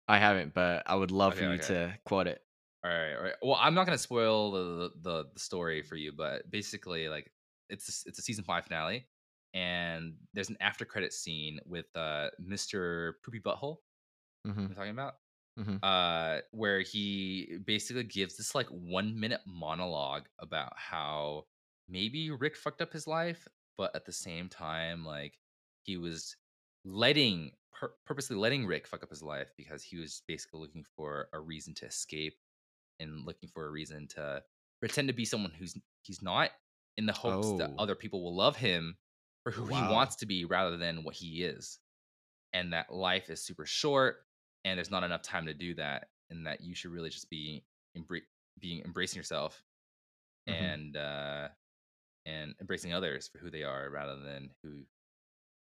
I 0.07 0.17
haven't, 0.19 0.53
but 0.53 0.83
I 0.85 0.95
would 0.95 1.11
love 1.11 1.33
Okay, 1.33 1.39
for 1.39 1.45
you 1.45 1.57
okay. 1.57 1.67
to 1.67 1.97
quote 2.05 2.27
it. 2.27 2.41
All 2.83 2.91
right, 2.91 3.13
all 3.15 3.23
right. 3.23 3.35
Well, 3.41 3.55
I'm 3.59 3.73
not 3.73 3.85
gonna 3.85 3.97
spoil 3.97 4.51
the, 4.51 4.63
the 4.63 4.91
the 5.01 5.29
the 5.33 5.39
story 5.39 5.81
for 5.81 5.95
you, 5.95 6.11
but 6.11 6.49
basically, 6.51 7.07
like 7.07 7.31
it's 7.69 8.05
it's 8.05 8.19
a 8.19 8.21
season 8.21 8.43
five 8.43 8.65
finale, 8.65 9.07
and 9.53 10.15
there's 10.33 10.49
an 10.49 10.57
after 10.61 10.85
credit 10.85 11.13
scene 11.13 11.59
with 11.65 11.87
uh 11.95 12.29
Mr. 12.41 13.13
Poopy 13.23 13.39
Butthole. 13.41 13.77
Mhm. 14.47 14.69
I'm 14.69 14.75
talking 14.75 14.91
about 14.91 15.15
Mhm. 15.59 15.79
uh 15.83 16.41
where 16.51 16.81
he 16.81 17.57
basically 17.65 18.03
gives 18.03 18.37
this 18.37 18.55
like 18.55 18.67
one 18.67 19.19
minute 19.19 19.41
monologue 19.45 20.27
about 20.39 20.77
how 20.77 21.47
maybe 21.87 22.31
Rick 22.31 22.55
fucked 22.57 22.81
up 22.81 22.91
his 22.93 23.07
life, 23.07 23.47
but 23.77 23.95
at 23.95 24.05
the 24.05 24.11
same 24.13 24.49
time, 24.49 25.05
like 25.05 25.39
he 25.83 25.97
was 25.97 26.35
letting 26.85 27.55
pur- 27.73 27.95
purposely 28.05 28.35
letting 28.37 28.65
Rick 28.65 28.87
fuck 28.87 29.03
up 29.03 29.09
his 29.09 29.23
life 29.23 29.53
because 29.57 29.83
he 29.83 29.97
was 29.97 30.21
basically 30.27 30.59
looking 30.61 30.83
for 30.95 31.29
a 31.33 31.39
reason 31.39 31.73
to 31.75 31.85
escape 31.85 32.39
and 32.99 33.25
looking 33.25 33.49
for 33.49 33.65
a 33.67 33.71
reason 33.71 34.07
to 34.09 34.43
pretend 34.79 35.07
to 35.09 35.13
be 35.13 35.25
someone 35.25 35.51
who's 35.51 35.77
he's 36.03 36.21
not 36.21 36.51
in 36.97 37.05
the 37.05 37.13
hopes 37.13 37.53
that 37.53 37.71
Oh. 37.71 37.75
other 37.77 37.95
people 37.95 38.23
will 38.23 38.35
love 38.35 38.55
him 38.57 38.97
for 39.43 39.51
who 39.51 39.65
he 39.65 39.81
wants 39.91 40.15
to 40.17 40.25
be 40.25 40.45
rather 40.45 40.77
than 40.77 41.03
what 41.03 41.15
he 41.15 41.43
is 41.43 41.79
and 42.53 42.71
that 42.73 42.93
life 42.93 43.29
is 43.29 43.41
super 43.43 43.65
short 43.65 44.25
and 44.63 44.77
there's 44.77 44.91
not 44.91 45.03
enough 45.03 45.21
time 45.21 45.45
to 45.45 45.53
do 45.53 45.73
that 45.75 46.09
and 46.29 46.45
that 46.47 46.61
you 46.61 46.73
should 46.75 46.91
really 46.91 47.09
just 47.09 47.29
be 47.29 47.63
embra- 47.97 48.21
being 48.59 48.81
embracing 48.85 49.17
yourself 49.17 49.63
Mhm. 50.47 50.53
and 50.53 50.97
uh 50.97 51.49
and 52.25 52.55
embracing 52.61 52.93
others 52.93 53.27
for 53.27 53.37
who 53.39 53.49
they 53.49 53.63
are 53.63 53.89
rather 53.89 54.19
than 54.19 54.49
who 54.63 54.85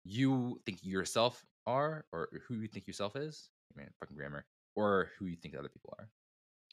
you 0.03 0.59
think 0.65 0.79
yourself 0.83 1.45
are 1.67 2.05
or 2.11 2.29
who 2.47 2.55
you 2.55 2.67
think 2.67 2.87
yourself 2.87 3.15
is 3.15 3.49
I 3.75 3.79
mean, 3.79 3.89
fucking 3.99 4.15
grammar 4.17 4.45
or 4.75 5.11
who 5.17 5.25
you 5.27 5.35
think 5.37 5.55
other 5.55 5.69
people 5.69 5.93
are 5.99 6.09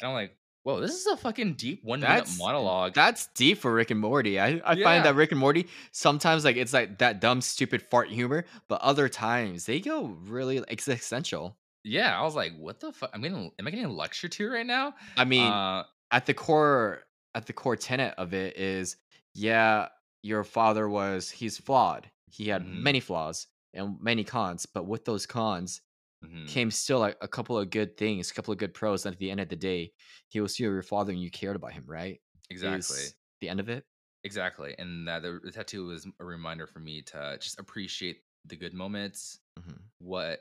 and 0.00 0.08
i'm 0.08 0.14
like 0.14 0.36
whoa 0.66 0.80
this 0.80 0.90
is 0.94 1.06
a 1.06 1.16
fucking 1.16 1.54
deep 1.54 1.84
one 1.84 2.00
minute 2.00 2.26
That's 2.26 2.38
monologue 2.38 2.92
That's 2.94 3.28
deep 3.28 3.58
for 3.58 3.72
Rick 3.72 3.92
and 3.92 4.00
Morty. 4.00 4.40
I, 4.40 4.60
I 4.64 4.74
Yeah. 4.74 4.82
find 4.84 5.04
that 5.04 5.14
Rick 5.14 5.30
and 5.30 5.38
Morty 5.40 5.68
sometimes 5.92 6.44
like 6.44 6.56
it's 6.56 6.72
like 6.72 6.98
that 6.98 7.20
dumb 7.20 7.40
stupid 7.40 7.82
fart 7.82 8.08
humor, 8.10 8.44
but 8.68 8.80
other 8.80 9.08
times 9.08 9.66
they 9.66 9.78
go 9.80 10.06
really 10.26 10.58
existential. 10.68 11.56
yeah 11.84 12.18
i 12.18 12.22
was 12.24 12.34
like 12.34 12.52
what 12.58 12.80
the 12.80 12.90
fuck 12.92 13.10
i'm 13.14 13.22
getting 13.22 13.52
am 13.60 13.66
i 13.66 13.70
getting 13.70 13.88
lecture 13.88 14.28
to 14.28 14.50
right 14.50 14.66
now 14.66 14.92
I 15.16 15.24
mean, 15.24 15.52
uh 15.52 15.84
at 16.10 16.26
the 16.26 16.34
core 16.34 17.04
at 17.36 17.46
the 17.46 17.52
core 17.52 17.76
tenet 17.76 18.14
of 18.18 18.34
it 18.34 18.56
is 18.56 18.96
yeah, 19.34 19.88
your 20.22 20.42
father 20.44 20.88
was 20.88 21.30
he's 21.30 21.58
flawed. 21.58 22.10
He 22.30 22.48
had 22.48 22.62
Mhm. 22.62 22.80
many 22.88 23.00
flaws 23.00 23.46
and 23.74 24.00
many 24.00 24.24
cons, 24.24 24.64
but 24.66 24.86
with 24.86 25.04
those 25.04 25.26
cons 25.26 25.82
mhm. 26.22 26.46
came 26.46 26.70
still 26.70 27.00
like 27.00 27.16
a 27.20 27.28
couple 27.28 27.58
of 27.58 27.70
good 27.70 27.96
things, 27.96 28.30
a 28.30 28.34
couple 28.34 28.52
of 28.52 28.58
good 28.58 28.74
pros. 28.74 29.06
And 29.06 29.14
at 29.14 29.18
the 29.18 29.30
end 29.30 29.40
of 29.40 29.48
the 29.48 29.56
day, 29.56 29.92
he 30.28 30.40
was 30.40 30.54
still 30.54 30.72
your 30.72 30.82
father 30.82 31.12
and 31.12 31.20
you 31.20 31.30
cared 31.30 31.56
about 31.56 31.72
him, 31.72 31.84
right? 31.86 32.20
exactly 32.50 33.10
Is 33.10 33.16
the 33.40 33.48
end 33.48 33.60
of 33.60 33.68
it. 33.68 33.86
Exactly. 34.24 34.74
And 34.78 35.06
that 35.06 35.22
the, 35.22 35.40
the 35.42 35.52
tattoo 35.52 35.86
was 35.86 36.06
a 36.18 36.24
reminder 36.24 36.66
for 36.66 36.80
me 36.80 37.02
to 37.02 37.38
just 37.40 37.58
appreciate 37.60 38.22
the 38.44 38.56
good 38.56 38.74
moments, 38.74 39.40
Mhm. 39.58 39.90
what, 39.98 40.40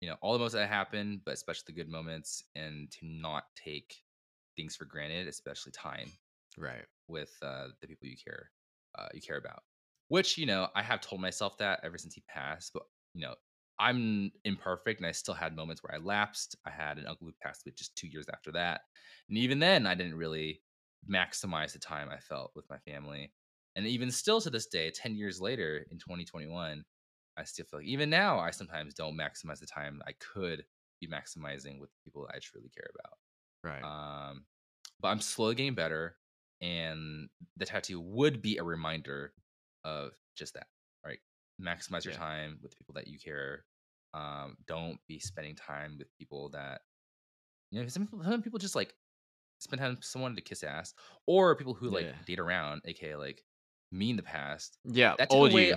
you 0.00 0.08
know, 0.08 0.16
all 0.22 0.32
the 0.32 0.38
moments 0.38 0.54
that 0.54 0.68
happened, 0.68 1.22
but 1.24 1.34
especially 1.34 1.64
the 1.68 1.72
good 1.82 1.88
moments, 1.90 2.44
and 2.54 2.90
to 2.92 3.06
not 3.06 3.44
take 3.56 4.04
things 4.56 4.76
for 4.76 4.84
granted, 4.86 5.28
especially 5.28 5.72
time 5.72 6.18
Right. 6.56 6.86
with 7.08 7.36
uh, 7.42 7.68
the 7.80 7.86
people 7.88 8.08
you 8.08 8.16
care, 8.16 8.52
uh, 8.96 9.08
you 9.14 9.20
care 9.20 9.38
about. 9.38 9.64
Which, 10.08 10.38
you 10.38 10.46
know, 10.46 10.68
I 10.74 10.82
have 10.82 11.00
told 11.00 11.20
myself 11.20 11.58
that 11.58 11.80
ever 11.84 11.98
since 11.98 12.14
he 12.14 12.22
passed, 12.22 12.72
but, 12.72 12.84
you 13.14 13.22
know, 13.22 13.36
I'm 13.80 14.32
imperfect 14.44 15.00
and 15.00 15.06
I 15.08 15.12
still 15.12 15.34
had 15.34 15.56
moments 15.56 15.82
where 15.82 15.94
I 15.94 15.98
lapsed. 15.98 16.56
I 16.66 16.70
had 16.70 16.98
an 16.98 17.06
uncle 17.06 17.26
who 17.28 17.34
passed 17.42 17.66
away 17.66 17.74
just 17.76 17.96
two 17.96 18.08
years 18.08 18.28
after 18.32 18.52
that. 18.52 18.82
And 19.28 19.38
even 19.38 19.58
then, 19.60 19.86
I 19.86 19.94
didn't 19.94 20.16
really 20.16 20.62
maximize 21.10 21.72
the 21.72 21.78
time 21.78 22.10
I 22.10 22.18
felt 22.20 22.52
with 22.54 22.68
my 22.70 22.78
family. 22.80 23.34
And 23.76 23.86
even 23.86 24.10
still 24.10 24.40
to 24.42 24.50
this 24.50 24.66
day, 24.66 24.90
10 24.90 25.16
years 25.16 25.40
later 25.40 25.86
in 25.90 25.98
2021, 25.98 26.84
I 27.36 27.44
still 27.44 27.66
feel 27.66 27.80
like 27.80 27.88
even 27.88 28.10
now, 28.10 28.38
I 28.38 28.50
sometimes 28.50 28.94
don't 28.94 29.16
maximize 29.16 29.60
the 29.60 29.66
time 29.66 30.02
I 30.06 30.12
could 30.12 30.66
be 31.00 31.08
maximizing 31.08 31.80
with 31.80 31.90
people 32.04 32.28
I 32.32 32.38
truly 32.40 32.68
care 32.70 32.90
about. 32.98 33.18
Right. 33.62 33.88
Um, 33.88 34.46
but 35.00 35.08
I'm 35.08 35.20
slowly 35.20 35.54
getting 35.54 35.74
better, 35.74 36.18
and 36.60 37.30
the 37.56 37.66
tattoo 37.66 38.00
would 38.00 38.42
be 38.42 38.58
a 38.58 38.64
reminder 38.64 39.34
of 39.84 40.12
just 40.36 40.54
that. 40.54 40.68
Right, 41.04 41.20
maximize 41.60 42.04
your 42.04 42.12
Yeah. 42.12 42.14
time 42.14 42.60
with 42.62 42.72
the 42.72 42.76
people 42.76 42.94
that 42.94 43.08
you 43.08 43.18
care. 43.18 43.66
Um, 44.14 44.56
don't 44.66 44.98
be 45.08 45.18
spending 45.20 45.54
time 45.56 45.96
with 45.98 46.08
people 46.18 46.50
that 46.50 46.82
you 47.70 47.80
know. 47.82 47.88
Some 47.88 48.04
people, 48.06 48.22
some 48.24 48.42
people 48.42 48.58
just 48.58 48.74
like 48.76 48.94
spend 49.60 49.80
time 49.80 49.94
with 49.96 50.04
someone 50.04 50.36
to 50.36 50.42
kiss 50.42 50.62
ass, 50.64 50.94
or 51.26 51.56
people 51.56 51.74
who 51.74 51.90
like 51.90 52.08
Yeah. 52.08 52.14
date 52.26 52.40
around, 52.40 52.82
aka 52.86 53.16
like 53.16 53.44
me 53.92 54.10
in 54.10 54.16
the 54.16 54.22
past. 54.24 54.78
yeah. 54.84 55.16
That 55.18 55.30
took 55.30 55.42
Old 55.42 55.44
away, 55.44 55.74
you. 55.74 55.76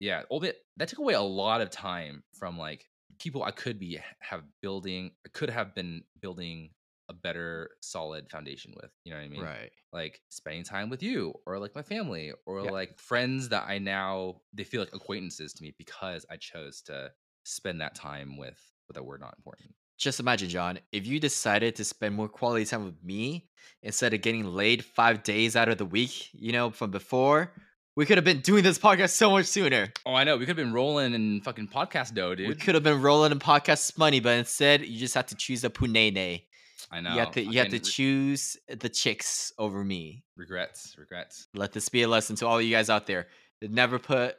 yeah, 0.00 0.22
old 0.30 0.42
bit. 0.42 0.58
That 0.76 0.88
took 0.88 0.98
away 1.00 1.14
a 1.14 1.20
lot 1.22 1.60
of 1.60 1.70
time 1.70 2.24
from 2.34 2.58
like 2.58 2.88
people 3.20 3.42
I 3.42 3.50
could 3.52 3.78
be 3.78 4.00
have 4.20 4.44
building, 4.62 5.12
could 5.32 5.50
have 5.50 5.74
been 5.74 6.04
building 6.20 6.72
a 7.08 7.14
better 7.14 7.70
solid 7.82 8.30
foundation 8.30 8.74
with. 8.80 8.90
You 9.04 9.12
know 9.12 9.18
what 9.18 9.24
I 9.26 9.28
mean? 9.28 9.48
Right. 9.48 9.72
Like 9.92 10.22
spending 10.30 10.64
time 10.64 10.90
with 10.90 11.02
you, 11.02 11.34
or 11.46 11.58
like 11.58 11.74
my 11.74 11.82
family, 11.82 12.32
or 12.46 12.62
Yeah. 12.62 12.70
like 12.70 12.98
friends 13.00 13.48
that 13.50 13.64
I 13.68 13.78
now 13.78 14.42
they 14.52 14.64
feel 14.64 14.80
like 14.82 14.94
acquaintances 14.94 15.52
to 15.54 15.62
me 15.62 15.74
because 15.78 16.24
I 16.30 16.36
chose 16.36 16.82
to 16.82 17.12
spend 17.54 17.80
that 17.80 17.94
time 17.94 18.36
with 18.36 18.58
that 18.92 19.04
were 19.04 19.18
not 19.18 19.34
important. 19.36 19.74
Just 19.98 20.20
imagine, 20.20 20.48
John, 20.48 20.78
if 20.92 21.06
you 21.06 21.20
decided 21.20 21.76
to 21.76 21.84
spend 21.84 22.14
more 22.14 22.28
quality 22.28 22.64
time 22.64 22.84
with 22.84 23.02
me 23.04 23.48
instead 23.82 24.14
of 24.14 24.22
getting 24.22 24.44
laid 24.44 24.84
five 24.84 25.22
days 25.22 25.56
out 25.56 25.68
of 25.68 25.78
the 25.78 25.84
week, 25.84 26.30
you 26.32 26.52
know, 26.52 26.70
from 26.70 26.90
before, 26.90 27.52
we 27.96 28.06
could 28.06 28.16
have 28.16 28.24
been 28.24 28.40
doing 28.40 28.62
this 28.62 28.78
podcast 28.78 29.10
so 29.10 29.30
much 29.30 29.46
sooner. 29.46 29.92
Oh, 30.06 30.14
I 30.14 30.24
know. 30.24 30.36
We 30.36 30.46
could 30.46 30.56
have 30.56 30.64
been 30.64 30.72
rolling 30.72 31.12
in 31.12 31.42
fucking 31.42 31.68
podcast 31.68 32.14
dough, 32.14 32.34
dude. 32.34 32.48
We 32.48 32.54
could 32.54 32.74
have 32.74 32.84
been 32.84 33.02
rolling 33.02 33.32
in 33.32 33.38
podcast 33.38 33.98
money, 33.98 34.20
but 34.20 34.38
instead 34.38 34.86
you 34.86 34.98
just 34.98 35.14
have 35.14 35.26
to 35.26 35.34
choose 35.34 35.60
the 35.60 35.70
punene. 35.70 36.42
I 36.90 37.00
know. 37.00 37.12
You 37.12 37.18
have 37.18 37.30
to 37.32 37.42
you 37.42 37.58
have 37.58 37.68
to 37.68 37.78
choose 37.78 38.56
the 38.68 38.88
chicks 38.88 39.52
over 39.58 39.84
me. 39.84 40.24
regrets, 40.36 40.96
regrets. 40.98 41.46
Let 41.54 41.72
this 41.72 41.88
be 41.88 42.02
a 42.02 42.08
lesson 42.08 42.36
to 42.36 42.46
all 42.46 42.60
you 42.60 42.74
guys 42.74 42.90
out 42.90 43.06
there. 43.06 43.26
Never 43.60 43.98
put 43.98 44.36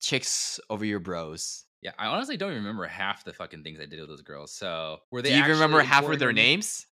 chicks 0.00 0.58
over 0.68 0.84
your 0.84 0.98
bros. 0.98 1.63
Yeah, 1.84 1.92
I 1.98 2.06
honestly 2.06 2.36
don't 2.38 2.50
even 2.50 2.62
remember 2.64 2.86
half 2.86 3.24
the 3.24 3.32
fucking 3.34 3.62
things 3.62 3.78
I 3.78 3.84
did 3.84 4.00
with 4.00 4.08
those 4.08 4.22
girls. 4.22 4.52
So 4.52 5.00
were 5.10 5.20
they? 5.22 5.28
Do 5.28 5.34
you 5.36 5.40
even 5.42 5.52
remember 5.52 5.82
half 5.82 6.08
of 6.08 6.18
their 6.18 6.32
names? 6.32 6.86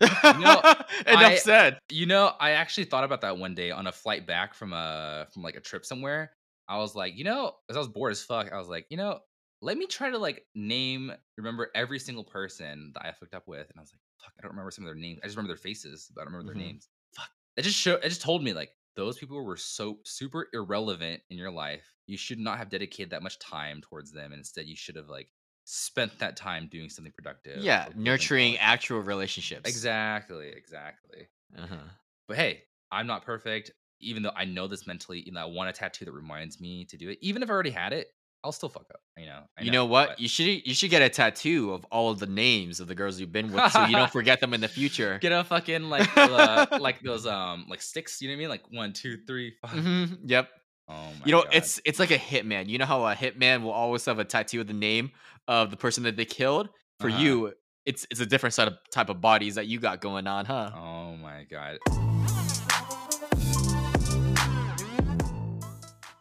know, 0.00 0.08
Enough 0.38 0.84
I- 1.06 1.36
said. 1.36 1.78
You 1.90 2.06
know, 2.06 2.32
I 2.40 2.52
actually 2.52 2.84
thought 2.84 3.04
about 3.04 3.20
that 3.22 3.38
one 3.38 3.54
day 3.54 3.70
on 3.72 3.86
a 3.88 3.92
flight 3.92 4.26
back 4.26 4.54
from 4.54 4.72
a 4.72 5.26
from 5.32 5.42
like 5.42 5.56
a 5.56 5.60
trip 5.60 5.84
somewhere. 5.84 6.30
I 6.68 6.78
was 6.78 6.94
like, 6.94 7.16
you 7.16 7.24
know, 7.24 7.56
as 7.68 7.76
I 7.76 7.80
was 7.80 7.88
bored 7.88 8.12
as 8.12 8.22
fuck, 8.22 8.52
I 8.52 8.56
was 8.58 8.68
like, 8.68 8.86
you 8.88 8.96
know, 8.96 9.18
let 9.60 9.76
me 9.76 9.86
try 9.86 10.10
to 10.10 10.18
like 10.18 10.44
name, 10.54 11.12
remember 11.36 11.70
every 11.74 11.98
single 11.98 12.24
person 12.24 12.92
that 12.94 13.04
I 13.04 13.12
hooked 13.18 13.34
up 13.34 13.48
with, 13.48 13.68
and 13.68 13.78
I 13.78 13.80
was 13.80 13.92
like, 13.92 14.00
fuck, 14.18 14.32
I 14.38 14.42
don't 14.42 14.52
remember 14.52 14.70
some 14.70 14.84
of 14.84 14.88
their 14.88 14.94
names. 15.00 15.18
I 15.22 15.26
just 15.26 15.36
remember 15.36 15.54
their 15.54 15.60
faces, 15.62 16.10
but 16.14 16.20
I 16.20 16.24
don't 16.24 16.32
remember 16.34 16.52
Mhm. 16.52 16.56
their 16.56 16.64
names. 16.66 16.88
Fuck, 17.16 17.28
it 17.56 17.62
just 17.62 17.76
showed. 17.78 17.98
It 18.04 18.08
just 18.10 18.22
told 18.22 18.44
me 18.44 18.52
like 18.52 18.70
those 18.94 19.18
people 19.18 19.42
were 19.44 19.56
so 19.56 19.98
super 20.04 20.48
irrelevant 20.52 21.22
in 21.30 21.38
your 21.38 21.50
life. 21.50 21.94
You 22.06 22.16
should 22.16 22.38
not 22.38 22.58
have 22.58 22.68
dedicated 22.68 23.10
that 23.10 23.22
much 23.22 23.38
time 23.38 23.80
towards 23.80 24.12
them, 24.12 24.32
and 24.32 24.40
instead 24.40 24.66
you 24.66 24.76
should 24.76 24.96
have 24.96 25.08
like 25.08 25.32
spent 25.64 26.18
that 26.18 26.36
time 26.36 26.68
doing 26.70 26.90
something 26.90 27.12
productive. 27.12 27.62
Yeah, 27.62 27.88
nurturing 27.94 28.56
actual 28.58 29.00
relationships. 29.00 29.68
Exactly, 29.68 30.48
exactly. 30.48 31.28
Uh-huh. 31.56 31.88
But 32.28 32.36
hey, 32.36 32.64
I'm 32.90 33.06
not 33.06 33.24
perfect. 33.24 33.70
Even 34.00 34.22
though 34.22 34.32
I 34.34 34.44
know 34.44 34.66
this 34.66 34.86
mentally, 34.86 35.22
you 35.24 35.32
know, 35.32 35.40
I 35.40 35.44
want 35.44 35.70
a 35.70 35.72
tattoo 35.72 36.04
that 36.04 36.12
reminds 36.12 36.60
me 36.60 36.84
to 36.86 36.96
do 36.96 37.08
it. 37.10 37.18
Even 37.20 37.42
if 37.42 37.50
I 37.50 37.52
already 37.52 37.70
had 37.70 37.92
it, 37.92 38.08
I'll 38.44 38.52
still 38.52 38.68
fuck 38.68 38.86
up. 38.92 39.00
You 39.16 39.26
know. 39.26 39.40
I 39.58 39.62
You 39.62 39.70
know 39.70 39.84
what? 39.86 40.08
but- 40.10 40.20
You 40.20 40.28
should 40.28 40.46
you 40.66 40.74
should 40.74 40.90
get 40.90 41.02
a 41.02 41.08
tattoo 41.08 41.72
of 41.72 41.84
all 41.92 42.10
of 42.10 42.18
the 42.18 42.26
names 42.26 42.80
of 42.80 42.88
the 42.88 42.94
girls 42.94 43.20
you've 43.20 43.32
been 43.32 43.52
with, 43.52 43.70
so 43.72 43.84
you 43.84 43.94
don't 43.94 44.10
forget 44.20 44.40
them 44.40 44.52
in 44.54 44.60
the 44.60 44.68
future. 44.68 45.18
Get 45.20 45.32
a 45.32 45.44
fucking 45.44 45.84
like 45.90 46.08
uh, 46.16 46.66
like 46.80 47.00
those 47.02 47.26
um 47.26 47.66
like 47.68 47.80
sticks. 47.82 48.20
You 48.20 48.28
know 48.28 48.32
what 48.32 48.36
I 48.36 48.40
mean? 48.40 48.48
Like 48.48 48.62
one, 48.70 48.92
two, 48.92 49.18
three, 49.26 49.54
five. 49.62 49.70
Mhm, 49.72 50.18
Yep. 50.24 50.48
Oh 50.88 50.94
my 50.94 51.26
You 51.26 51.32
know, 51.32 51.42
God. 51.44 51.54
it's 51.54 51.80
it's 51.84 51.98
like 52.00 52.10
a 52.10 52.18
hitman. 52.18 52.68
You 52.68 52.78
know 52.78 52.86
how 52.86 53.06
a 53.06 53.14
hitman 53.14 53.62
will 53.62 53.70
always 53.70 54.04
have 54.06 54.18
a 54.18 54.24
tattoo 54.24 54.60
of 54.60 54.66
the 54.66 54.72
name 54.74 55.12
of 55.46 55.70
the 55.70 55.76
person 55.76 56.02
that 56.04 56.16
they 56.16 56.24
killed. 56.24 56.68
For 57.00 57.08
Uh-huh. 57.08 57.22
you, 57.22 57.52
it's 57.86 58.06
it's 58.10 58.20
a 58.20 58.26
different 58.26 58.54
set 58.54 58.66
of 58.68 58.74
type 58.90 59.08
of 59.08 59.20
bodies 59.20 59.54
that 59.54 59.66
you 59.68 59.78
got 59.78 60.00
going 60.00 60.26
on, 60.26 60.44
huh? 60.46 60.70
Oh 60.74 61.16
my 61.16 61.44
god. 61.50 61.78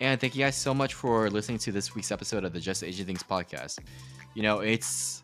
And 0.02 0.20
thank 0.20 0.36
you 0.36 0.44
guys 0.44 0.56
so 0.56 0.74
much 0.74 0.96
for 0.96 1.30
listening 1.30 1.60
to 1.60 1.72
this 1.72 1.94
week's 1.94 2.12
episode 2.12 2.44
of 2.44 2.54
the 2.54 2.60
Just 2.60 2.84
Asian 2.84 3.06
Things 3.06 3.22
podcast. 3.22 3.78
You 4.34 4.42
know, 4.42 4.62
it's 4.62 5.22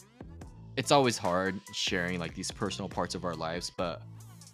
it's 0.76 0.92
always 0.92 1.18
hard 1.18 1.60
sharing 1.74 2.20
like 2.20 2.36
these 2.36 2.52
personal 2.52 2.88
parts 2.88 3.16
of 3.16 3.26
our 3.26 3.34
lives, 3.34 3.72
but 3.76 4.04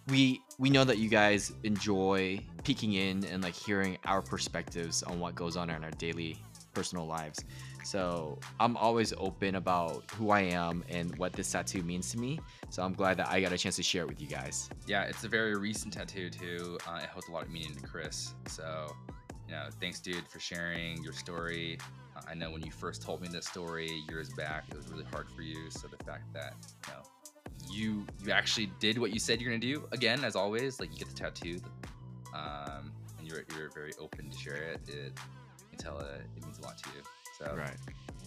we 0.08 0.40
we 0.58 0.70
know 0.70 0.82
that 0.82 0.96
you 0.96 1.10
guys 1.10 1.52
enjoy 1.62 2.40
peeking 2.64 2.94
in 2.94 3.26
and 3.26 3.42
like 3.42 3.52
hearing 3.52 3.98
our 4.06 4.22
perspectives 4.22 5.02
on 5.02 5.20
what 5.20 5.34
goes 5.34 5.58
on 5.58 5.68
in 5.68 5.84
our 5.84 5.90
daily 5.90 6.38
personal 6.72 7.06
lives. 7.06 7.44
So 7.84 8.38
I'm 8.58 8.78
always 8.78 9.12
open 9.18 9.56
about 9.56 10.10
who 10.12 10.30
I 10.30 10.40
am 10.40 10.84
and 10.88 11.14
what 11.18 11.34
this 11.34 11.52
tattoo 11.52 11.82
means 11.82 12.10
to 12.12 12.18
me. 12.18 12.40
So 12.70 12.82
I'm 12.82 12.94
glad 12.94 13.18
that 13.18 13.28
I 13.28 13.42
got 13.42 13.52
a 13.52 13.58
chance 13.58 13.76
to 13.76 13.82
share 13.82 14.04
it 14.04 14.08
with 14.08 14.22
you 14.22 14.26
guys. 14.26 14.70
Yeah, 14.86 15.02
it's 15.02 15.22
a 15.24 15.28
very 15.28 15.54
recent 15.54 15.92
tattoo 15.92 16.30
too. 16.30 16.78
Uh, 16.88 17.00
it 17.02 17.10
holds 17.10 17.28
a 17.28 17.30
lot 17.32 17.42
of 17.42 17.50
meaning 17.50 17.74
to 17.74 17.86
Chris. 17.86 18.34
So, 18.48 18.96
you 19.48 19.54
know, 19.54 19.66
thanks, 19.80 20.00
dude, 20.00 20.26
for 20.28 20.40
sharing 20.40 21.02
your 21.02 21.12
story. 21.12 21.78
Uh, 22.16 22.20
I 22.28 22.34
know 22.34 22.50
when 22.50 22.62
you 22.64 22.70
first 22.72 23.02
told 23.02 23.20
me 23.20 23.28
this 23.28 23.46
story 23.46 24.02
years 24.08 24.30
back, 24.34 24.64
it 24.70 24.76
was 24.76 24.88
really 24.88 25.04
hard 25.12 25.26
for 25.34 25.42
you. 25.42 25.70
So 25.70 25.88
the 25.88 26.02
fact 26.04 26.32
that 26.32 26.54
you 26.86 26.92
know 26.92 27.02
you 27.70 28.06
you 28.24 28.32
actually 28.32 28.70
did 28.78 28.98
what 28.98 29.12
you 29.12 29.18
said 29.18 29.40
you're 29.40 29.50
gonna 29.50 29.60
do 29.60 29.86
again, 29.92 30.24
as 30.24 30.36
always, 30.36 30.80
like 30.80 30.92
you 30.92 30.98
get 30.98 31.08
the 31.08 31.14
tattoo, 31.14 31.60
um, 32.34 32.92
and 33.18 33.26
you're 33.28 33.44
you're 33.56 33.70
very 33.70 33.92
open 33.98 34.30
to 34.30 34.38
share 34.38 34.56
it. 34.56 34.80
It 34.88 34.94
you 35.58 35.66
can 35.70 35.78
tell 35.78 35.98
it, 36.00 36.22
it 36.36 36.44
means 36.44 36.58
a 36.58 36.62
lot 36.62 36.78
to 36.78 36.90
you. 36.96 37.02
So 37.38 37.54
Right. 37.56 37.76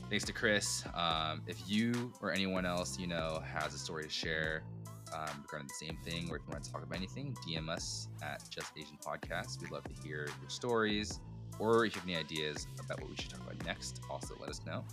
thanks 0.09 0.25
to 0.25 0.33
Chris. 0.33 0.83
Um, 0.93 1.41
if 1.47 1.57
you 1.67 2.11
or 2.21 2.31
anyone 2.31 2.65
else 2.65 2.99
you 2.99 3.07
know 3.07 3.41
has 3.45 3.73
a 3.73 3.77
story 3.79 4.03
to 4.03 4.09
share 4.09 4.63
um, 5.13 5.41
regarding 5.43 5.67
the 5.67 5.85
same 5.85 5.97
thing, 6.03 6.29
or 6.29 6.37
if 6.37 6.43
you 6.45 6.51
want 6.51 6.63
to 6.63 6.71
talk 6.71 6.83
about 6.83 6.97
anything, 6.97 7.35
DM 7.47 7.69
us 7.69 8.07
at 8.21 8.43
Just 8.49 8.71
Asian 8.77 8.97
Podcast. 9.05 9.61
We'd 9.61 9.71
love 9.71 9.83
to 9.83 10.07
hear 10.07 10.27
your 10.41 10.49
stories, 10.49 11.19
or 11.59 11.85
if 11.85 11.95
you 11.95 12.01
have 12.01 12.09
any 12.09 12.17
ideas 12.17 12.67
about 12.83 13.01
what 13.01 13.09
we 13.09 13.15
should 13.15 13.29
talk 13.29 13.41
about 13.41 13.65
next, 13.65 14.01
also 14.09 14.35
let 14.39 14.49
us 14.49 14.61
know. 14.65 14.83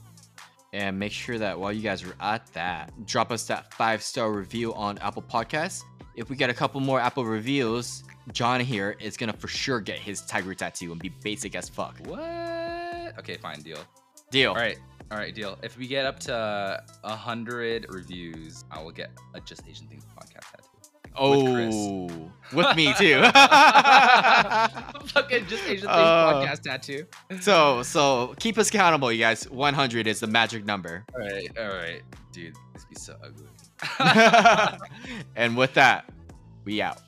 And 0.73 0.99
make 0.99 1.13
sure 1.13 1.39
that 1.39 1.59
while 1.59 1.73
you 1.73 1.83
guys 1.83 2.03
are 2.03 2.17
at 2.21 2.47
that, 2.55 2.93
drop 3.07 3.31
us 3.31 3.47
that 3.47 3.73
five 3.75 4.03
star 4.03 4.33
review 4.33 4.75
on 4.75 4.99
Apple 4.99 5.23
Podcasts. 5.23 5.83
If 6.17 6.31
we 6.31 6.37
get 6.37 6.51
a 6.51 6.55
couple 6.55 6.81
more 6.81 7.01
Apple 7.01 7.25
reviews, 7.25 8.03
John 8.33 8.61
here 8.61 8.97
is 9.01 9.17
gonna 9.17 9.33
for 9.33 9.49
sure 9.49 9.81
get 9.81 9.99
his 9.99 10.23
tiger 10.23 10.55
tattoo 10.55 10.91
and 10.93 11.01
be 11.01 11.11
basic 11.23 11.55
as 11.55 11.69
fuck. 11.69 11.99
What? 12.07 12.21
Okay, 13.19 13.37
fine, 13.37 13.61
deal. 13.61 13.79
Deal. 14.31 14.51
All 14.51 14.57
right, 14.57 14.79
all 15.11 15.19
right, 15.19 15.35
deal. 15.35 15.59
If 15.63 15.79
we 15.79 15.87
get 15.87 16.07
up 16.07 16.19
to 16.21 16.83
a 17.05 17.17
hundred 17.17 17.87
reviews, 17.89 18.65
I 18.71 18.83
will 18.83 18.91
get 18.93 19.11
a 19.35 19.41
Just 19.41 19.63
Asian 19.69 19.87
Things 19.87 20.05
podcast 20.05 20.51
tattoo. 20.51 20.69
Oh, 21.17 22.09
with, 22.53 22.75
me 22.75 22.93
too. 22.95 23.21
Fucking 25.13 25.47
Just 25.47 25.63
Asian 25.65 25.87
Things 25.87 25.87
Uh, 25.87 26.33
podcast 26.35 26.63
tattoo. 26.63 27.07
so, 27.41 27.83
so 27.85 28.35
keep 28.41 28.59
us 28.59 28.69
accountable, 28.69 29.13
you 29.13 29.21
guys. 29.21 29.49
100 29.49 30.07
is 30.09 30.19
the 30.21 30.27
magic 30.27 30.65
number. 30.65 31.05
All 31.15 31.21
right, 31.21 31.49
all 31.59 31.69
right, 31.69 32.03
dude. 32.33 32.57
This 32.73 32.85
be 32.87 32.97
so 32.97 33.15
ugly. 33.23 33.47
and 35.37 35.57
with 35.57 35.75
that, 35.75 36.11
we 36.65 36.83
out. 36.83 37.01